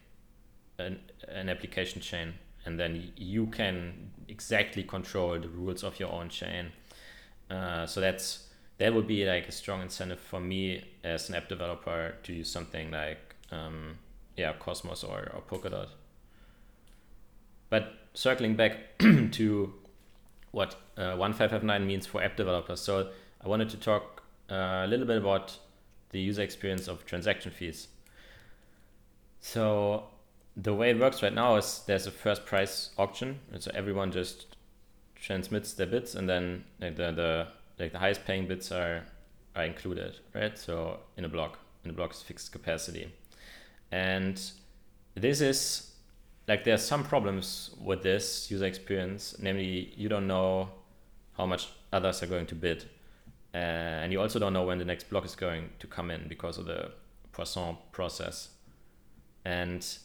[0.78, 2.34] an, an application chain
[2.64, 6.72] and then you can exactly control the rules of your own chain.
[7.50, 8.48] Uh, so that's
[8.78, 12.50] that would be like a strong incentive for me as an app developer to use
[12.50, 13.98] something like um,
[14.36, 15.88] yeah Cosmos or, or Polkadot.
[17.70, 19.72] But circling back to
[20.50, 22.80] what uh, 1559 means for app developers.
[22.80, 23.10] So
[23.42, 25.56] I wanted to talk uh, a little bit about
[26.10, 27.88] the user experience of transaction fees.
[29.40, 30.04] So
[30.56, 34.12] the way it works right now is there's a first price auction, and so everyone
[34.12, 34.56] just
[35.14, 37.46] transmits their bits, and then like the the
[37.78, 39.04] like the highest paying bits are
[39.56, 40.58] are included, right?
[40.58, 43.12] So in a block, in a block's fixed capacity,
[43.90, 44.40] and
[45.14, 45.92] this is
[46.48, 49.36] like there are some problems with this user experience.
[49.38, 50.68] Namely, you don't know
[51.38, 52.84] how much others are going to bid,
[53.54, 56.28] uh, and you also don't know when the next block is going to come in
[56.28, 56.90] because of the
[57.32, 58.50] Poisson process,
[59.46, 59.98] and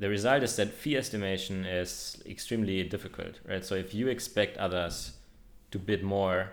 [0.00, 3.62] the result is that fee estimation is extremely difficult, right?
[3.62, 5.12] So if you expect others
[5.72, 6.50] to bid more,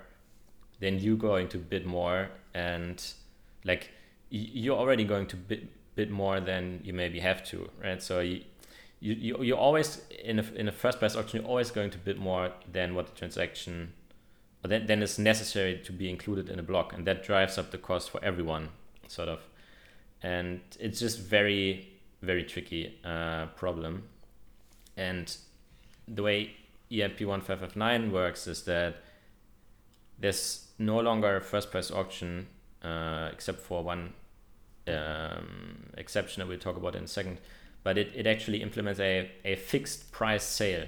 [0.82, 3.02] then you're going to bid more, and
[3.64, 3.90] like
[4.30, 8.04] you're already going to bid, bid more than you maybe have to, right?
[8.04, 8.42] So you,
[9.00, 12.20] you, you're always in a, in a first price auction, you're always going to bid
[12.20, 13.94] more than what the transaction,
[14.62, 17.78] or then, is necessary to be included in a block, and that drives up the
[17.78, 18.70] cost for everyone,
[19.08, 19.40] sort of.
[20.22, 24.04] And it's just very very tricky uh, problem.
[24.96, 25.36] And
[26.08, 26.52] the way
[26.92, 28.96] EIP 1559 works is that
[30.20, 32.48] there's no longer a first price auction
[32.84, 34.14] uh, except for one
[34.88, 37.40] um, exception that we'll talk about in a second.
[37.84, 40.88] But it, it actually implements a, a fixed price sale.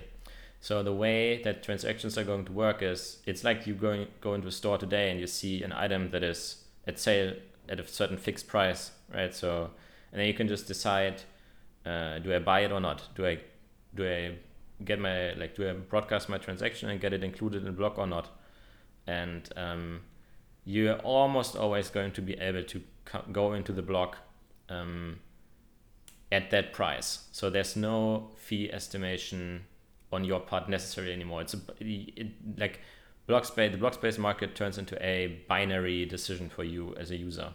[0.62, 4.34] So the way that transactions are going to work is it's like you going go
[4.34, 7.34] into a store today and you see an item that is at sale
[7.70, 9.34] at a certain fixed price, right?
[9.34, 9.72] So
[10.12, 11.22] and then you can just decide
[11.86, 13.08] uh, do I buy it or not?
[13.16, 13.40] Do I
[13.96, 14.36] do I
[14.84, 17.98] get my like do I broadcast my transaction and get it included in the block
[17.98, 18.30] or not?
[19.08, 20.02] And um,
[20.66, 24.18] you're almost always going to be able to co- go into the block
[24.70, 25.20] um,
[26.32, 27.28] at that price.
[27.32, 29.66] So there's no fee estimation
[30.12, 31.42] on your part necessary anymore.
[31.42, 32.82] It's a, it, like
[33.26, 33.72] block space.
[33.72, 37.54] The block space market turns into a binary decision for you as a user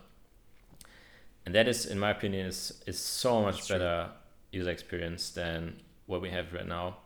[1.47, 4.59] and that is in my opinion is is so much That's better true.
[4.59, 6.99] user experience than what we have right now.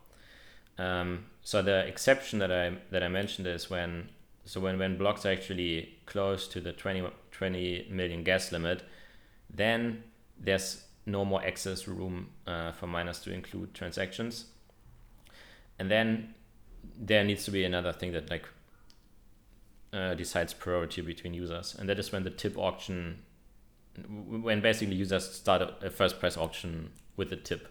[0.78, 4.10] Um, so the exception that i that i mentioned is when
[4.44, 8.82] so when when blocks are actually close to the 20, 20 million gas limit
[9.50, 10.02] then
[10.38, 14.46] there's no more access room uh, for miners to include transactions.
[15.78, 16.34] And then
[16.98, 18.46] there needs to be another thing that like
[19.92, 21.74] uh, decides priority between users.
[21.74, 23.22] And that is when the tip auction
[24.06, 27.68] when basically users start a first price auction with a tip.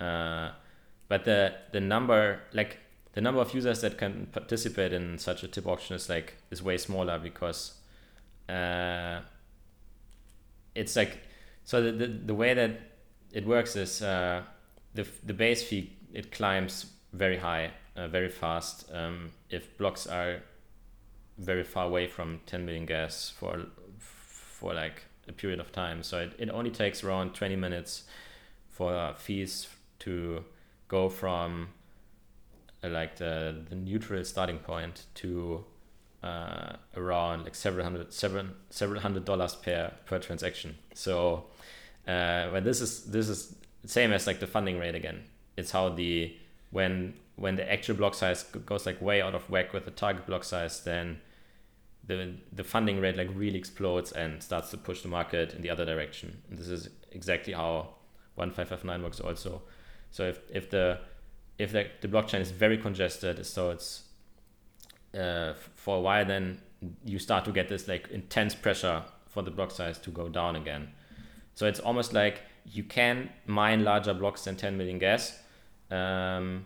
[0.00, 0.50] Uh,
[1.08, 2.78] but the the number like
[3.12, 6.62] the number of users that can participate in such a tip auction is like is
[6.62, 7.74] way smaller because
[8.48, 9.20] uh,
[10.74, 11.20] it's like
[11.64, 12.80] so the, the the way that
[13.32, 14.42] it works is uh,
[14.94, 18.90] the the base fee it climbs very high, uh, very fast.
[18.92, 20.42] Um, if blocks are
[21.38, 23.66] very far away from 10 million gas for
[23.98, 28.04] for like a period of time, so it, it only takes around 20 minutes
[28.70, 29.68] for fees
[30.00, 30.44] to
[30.88, 31.68] go from
[32.82, 35.64] uh, like the the neutral starting point to
[36.22, 40.76] uh, around like several hundred several several hundred dollars per per transaction.
[40.94, 41.44] So
[42.06, 43.54] uh, when this is this is
[43.86, 45.24] same as like the funding rate again.
[45.56, 46.34] It's how the
[46.70, 50.26] when when the actual block size goes like way out of whack with the target
[50.26, 51.20] block size, then
[52.06, 55.70] the the funding rate like really explodes and starts to push the market in the
[55.70, 56.42] other direction.
[56.48, 57.94] And this is exactly how
[58.34, 59.62] 1559 works also.
[60.10, 61.00] So if, if the
[61.58, 64.02] if the, the blockchain is very congested, so it's
[65.18, 66.60] uh, for a while, then
[67.04, 70.56] you start to get this like intense pressure for the block size to go down
[70.56, 70.88] again.
[71.54, 75.38] So it's almost like you can mine larger blocks than 10 million gas,
[75.90, 76.64] um,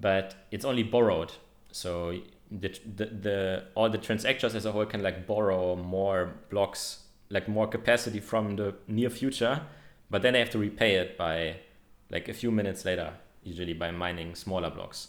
[0.00, 1.32] but it's only borrowed.
[1.70, 2.18] So
[2.60, 7.66] the, the, all the transactions as a whole can like borrow more blocks, like more
[7.66, 9.62] capacity from the near future,
[10.10, 11.56] but then they have to repay it by
[12.10, 15.08] like a few minutes later, usually by mining smaller blocks.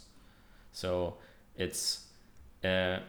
[0.71, 1.17] So
[1.55, 2.07] it's
[2.63, 2.99] uh,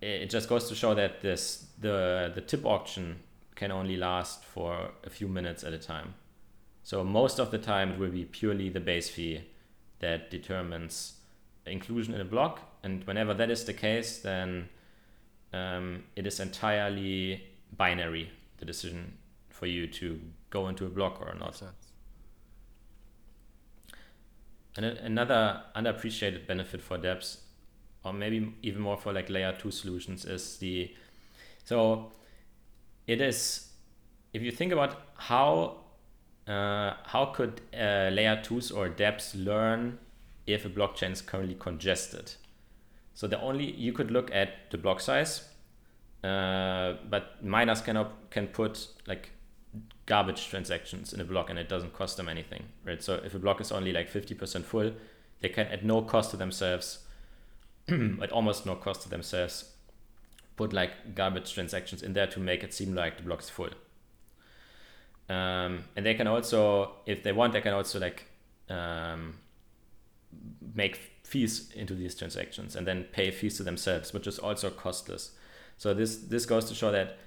[0.00, 3.20] it just goes to show that this the the tip auction
[3.54, 6.14] can only last for a few minutes at a time.
[6.82, 9.42] So most of the time it will be purely the base fee
[10.00, 11.14] that determines
[11.66, 14.68] inclusion in a block, and whenever that is the case, then
[15.52, 17.42] um, it is entirely
[17.76, 21.62] binary the decision for you to go into a block or not.
[24.76, 27.38] And another underappreciated benefit for dApps,
[28.04, 30.94] or maybe even more for like layer two solutions, is the
[31.64, 32.12] so
[33.06, 33.68] it is
[34.32, 35.82] if you think about how
[36.48, 39.98] uh, how could uh, layer twos or dApps learn
[40.46, 42.32] if a blockchain is currently congested?
[43.14, 45.48] So the only you could look at the block size,
[46.24, 49.30] uh, but miners can can put like
[50.06, 53.02] garbage transactions in a block and it doesn't cost them anything, right?
[53.02, 54.92] So if a block is only like 50% full,
[55.40, 56.98] they can at no cost to themselves,
[57.88, 59.72] at almost no cost to themselves,
[60.56, 63.70] put like garbage transactions in there to make it seem like the block is full.
[65.28, 68.26] Um, and they can also, if they want, they can also like
[68.68, 69.38] um,
[70.74, 75.32] make fees into these transactions and then pay fees to themselves, which is also costless.
[75.76, 77.18] So this this goes to show that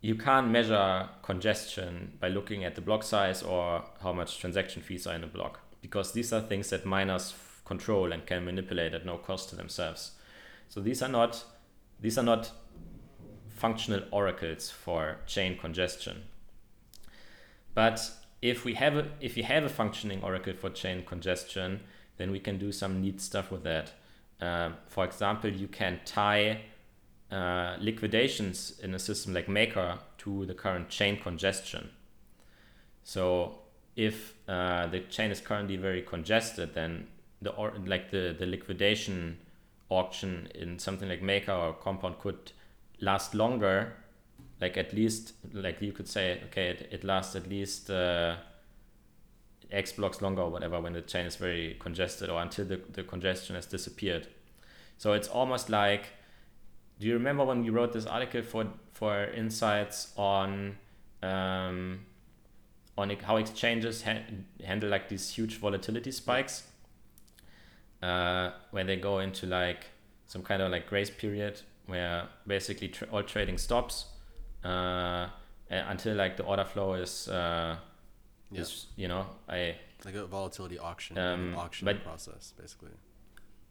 [0.00, 5.06] you can't measure congestion by looking at the block size or how much transaction fees
[5.06, 7.34] are in a block because these are things that miners
[7.64, 10.12] control and can manipulate at no cost to themselves.
[10.68, 11.44] So these are not
[12.00, 12.50] these are not
[13.48, 16.22] functional oracles for chain congestion.
[17.74, 18.10] But
[18.40, 21.80] if we have a, if we have a functioning oracle for chain congestion,
[22.20, 23.92] then we can do some neat stuff with that.
[24.42, 26.60] Uh, for example, you can tie
[27.32, 31.88] uh, liquidations in a system like Maker to the current chain congestion.
[33.04, 33.60] So
[33.96, 37.06] if uh, the chain is currently very congested, then
[37.40, 39.38] the or like the, the liquidation
[39.88, 42.52] auction in something like Maker or Compound could
[43.00, 43.94] last longer.
[44.60, 48.36] Like at least, like you could say, okay, it, it lasts at least uh,
[49.72, 53.02] X blocks longer or whatever when the chain is very congested or until the, the
[53.02, 54.28] congestion has disappeared.
[54.98, 56.06] So it's almost like
[57.00, 60.76] do you remember when we wrote this article for for insights on
[61.22, 62.00] um,
[62.96, 64.22] on how exchanges ha-
[64.64, 66.64] handle like these huge volatility spikes
[68.02, 69.86] uh, where they go into like
[70.26, 74.06] some kind of like grace period where basically tra- all trading stops
[74.64, 75.26] uh,
[75.70, 77.76] until like the order flow is uh,
[78.50, 78.64] yeah.
[78.96, 82.90] you know I like a volatility auction um, auction but, process basically.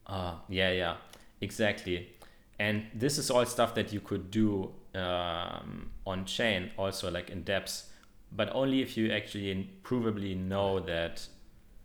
[0.05, 0.95] Uh, yeah, yeah,
[1.39, 2.09] exactly.
[2.57, 7.43] And this is all stuff that you could do um, on chain also like in
[7.43, 7.84] dApps
[8.32, 11.27] but only if you actually provably know that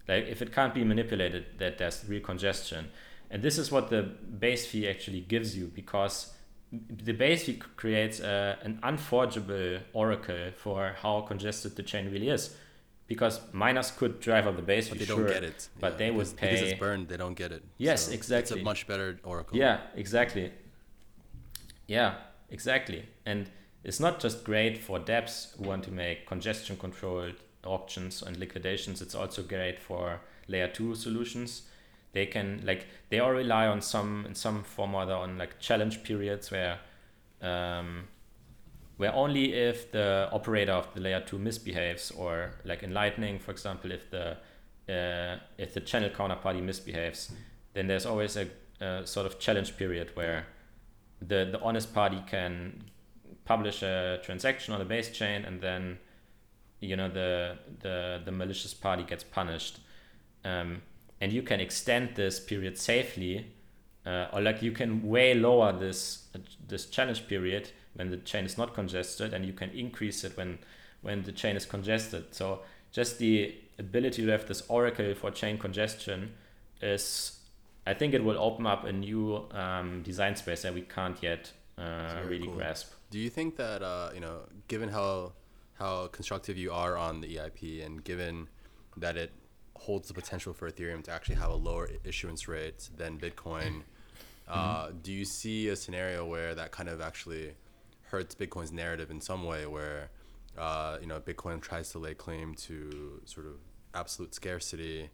[0.08, 2.90] like if it can't be manipulated that there's real congestion
[3.30, 6.32] and this is what the base fee actually gives you because
[6.72, 12.56] the base fee creates a, an unforgeable oracle for how congested the chain really is
[13.06, 15.68] because miners could drive up the base but they sure, don't get it.
[15.78, 17.62] But yeah, they because, would pay because it's burned they don't get it.
[17.78, 19.56] Yes so exactly it's a much better oracle.
[19.56, 20.52] Yeah exactly.
[21.86, 22.14] Yeah,
[22.50, 23.04] exactly.
[23.26, 23.50] And
[23.82, 27.34] it's not just great for dApps who want to make congestion controlled
[27.64, 31.62] auctions and liquidations, it's also great for layer two solutions.
[32.12, 35.58] They can like they all rely on some in some form or other on like
[35.58, 36.78] challenge periods where
[37.42, 38.04] um,
[38.96, 43.50] where only if the operator of the layer two misbehaves, or like in Lightning, for
[43.50, 44.36] example, if the
[44.88, 47.32] uh, if the channel counterparty misbehaves,
[47.72, 48.46] then there's always a,
[48.80, 50.46] a sort of challenge period where
[51.20, 52.84] the the honest party can
[53.44, 55.98] publish a transaction on the base chain, and then
[56.80, 59.80] you know the the the malicious party gets punished,
[60.44, 60.82] um,
[61.20, 63.46] and you can extend this period safely,
[64.06, 66.28] uh, or like you can way lower this
[66.68, 70.58] this challenge period when the chain is not congested, and you can increase it when
[71.02, 72.34] when the chain is congested.
[72.34, 72.60] So
[72.92, 76.32] just the ability to have this oracle for chain congestion
[76.80, 77.38] is,
[77.86, 81.52] I think, it will open up a new um, design space that we can't yet
[81.76, 82.54] uh, really cool.
[82.54, 82.92] grasp.
[83.10, 85.32] Do you think that uh, you know, given how
[85.74, 88.48] how constructive you are on the EIP, and given
[88.96, 89.32] that it
[89.76, 93.82] holds the potential for Ethereum to actually have a lower issuance rate than Bitcoin,
[94.48, 94.98] uh, mm-hmm.
[95.02, 97.54] do you see a scenario where that kind of actually
[98.14, 100.10] hurts Bitcoin's narrative in some way, where
[100.56, 103.56] uh, you know Bitcoin tries to lay claim to sort of
[103.92, 105.10] absolute scarcity,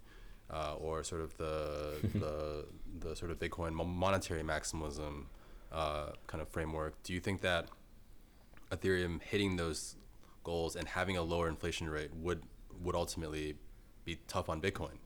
[0.51, 1.55] uh, or sort of the
[2.25, 2.67] the
[3.05, 3.73] the sort of Bitcoin
[4.07, 5.15] monetary maximalism
[5.73, 7.03] uh, kind of framework.
[7.03, 7.69] Do you think that
[8.71, 9.97] Ethereum hitting those
[10.45, 12.43] goals and having a lower inflation rate would
[12.85, 13.57] would ultimately
[14.05, 14.99] be tough on Bitcoin?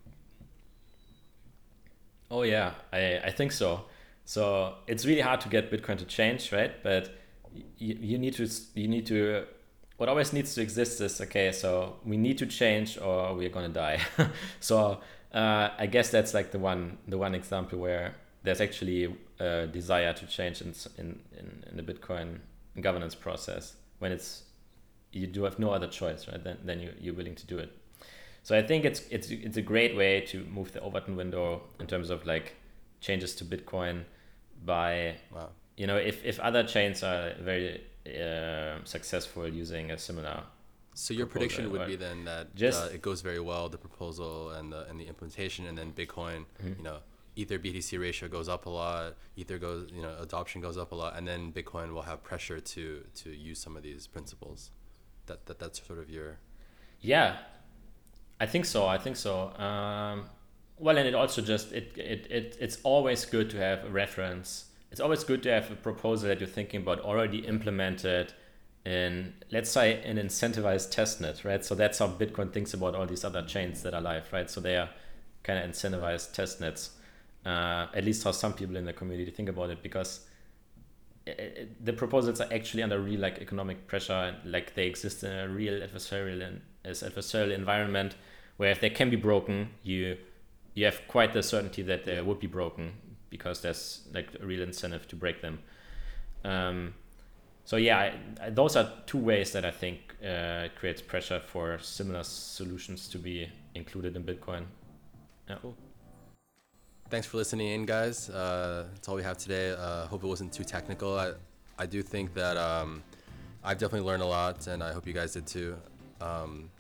[2.31, 3.85] Oh yeah, I, I think so.
[4.25, 6.73] So it's really hard to get Bitcoin to change, right?
[6.83, 7.11] But
[7.79, 9.45] you, you need to you need to
[9.97, 11.53] what always needs to exist is okay.
[11.53, 14.01] So we need to change or we're gonna die.
[14.61, 15.01] so
[15.33, 20.13] uh, I guess that's like the one the one example where there's actually a desire
[20.13, 21.21] to change in in,
[21.71, 22.41] in, the Bitcoin
[22.81, 24.45] governance process when it's
[25.13, 26.43] you do have no other choice, right?
[26.43, 27.73] Then then you you're willing to do it.
[28.43, 31.87] So I think it's it's it's a great way to move the Overton window in
[31.87, 32.57] terms of like
[33.01, 34.05] changes to Bitcoin
[34.65, 35.51] by wow.
[35.77, 40.43] You know if if other chains are very uh, successful using a similar.
[40.97, 44.51] So your prediction would be then that just, uh, it goes very well the proposal
[44.51, 46.75] and the and the implementation and then Bitcoin mm-hmm.
[46.79, 46.99] you know
[47.37, 50.95] ether BTC ratio goes up a lot, ether goes, you know, adoption goes up a
[50.95, 54.71] lot, and then Bitcoin will have pressure to to use some of these principles.
[55.27, 56.39] That that that's sort of your.
[57.01, 57.37] Yeah,
[58.41, 58.87] I think so.
[58.87, 59.51] I think so.
[59.59, 60.27] Um,
[60.79, 64.67] well, and it also just it, it it it's always good to have a reference.
[64.95, 68.33] It's always good to have a proposal that you're thinking about already implemented
[68.87, 71.65] in let's say an incentivized testnet, right?
[71.65, 74.49] So that's how Bitcoin thinks about all these other chains that are live, right?
[74.49, 74.91] So they are
[75.43, 76.91] kind of incentivized testnets
[77.45, 80.21] uh, at least how some people in the community think about it because
[81.27, 85.33] it, it, the proposals are actually under real like economic pressure like they exist in
[85.33, 88.15] a real adversarial as adversarial environment
[88.57, 90.17] where if they can be broken you
[90.75, 92.93] you have quite the certainty that they would be broken
[93.37, 95.59] because there's like a real incentive to break them
[96.45, 96.95] um,
[97.65, 98.09] so yeah I,
[98.47, 103.19] I, those are two ways that i think uh, creates pressure for similar solutions to
[103.19, 104.65] be included in bitcoin
[105.49, 105.57] yeah.
[105.61, 105.75] Cool
[107.15, 108.29] thanks for listening in, guys.
[108.29, 109.71] Uh, that's all we have today.
[109.71, 111.17] Uh, hope it wasn't too technical.
[111.17, 111.33] I,
[111.79, 113.05] I do think that um,
[113.63, 115.77] I've definitely learned a lot, and I hope you guys did too.
[116.21, 116.71] Um,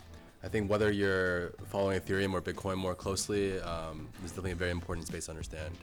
[0.43, 4.73] I think whether you're following Ethereum or Bitcoin more closely um, is definitely a very
[4.73, 5.75] important space to understand.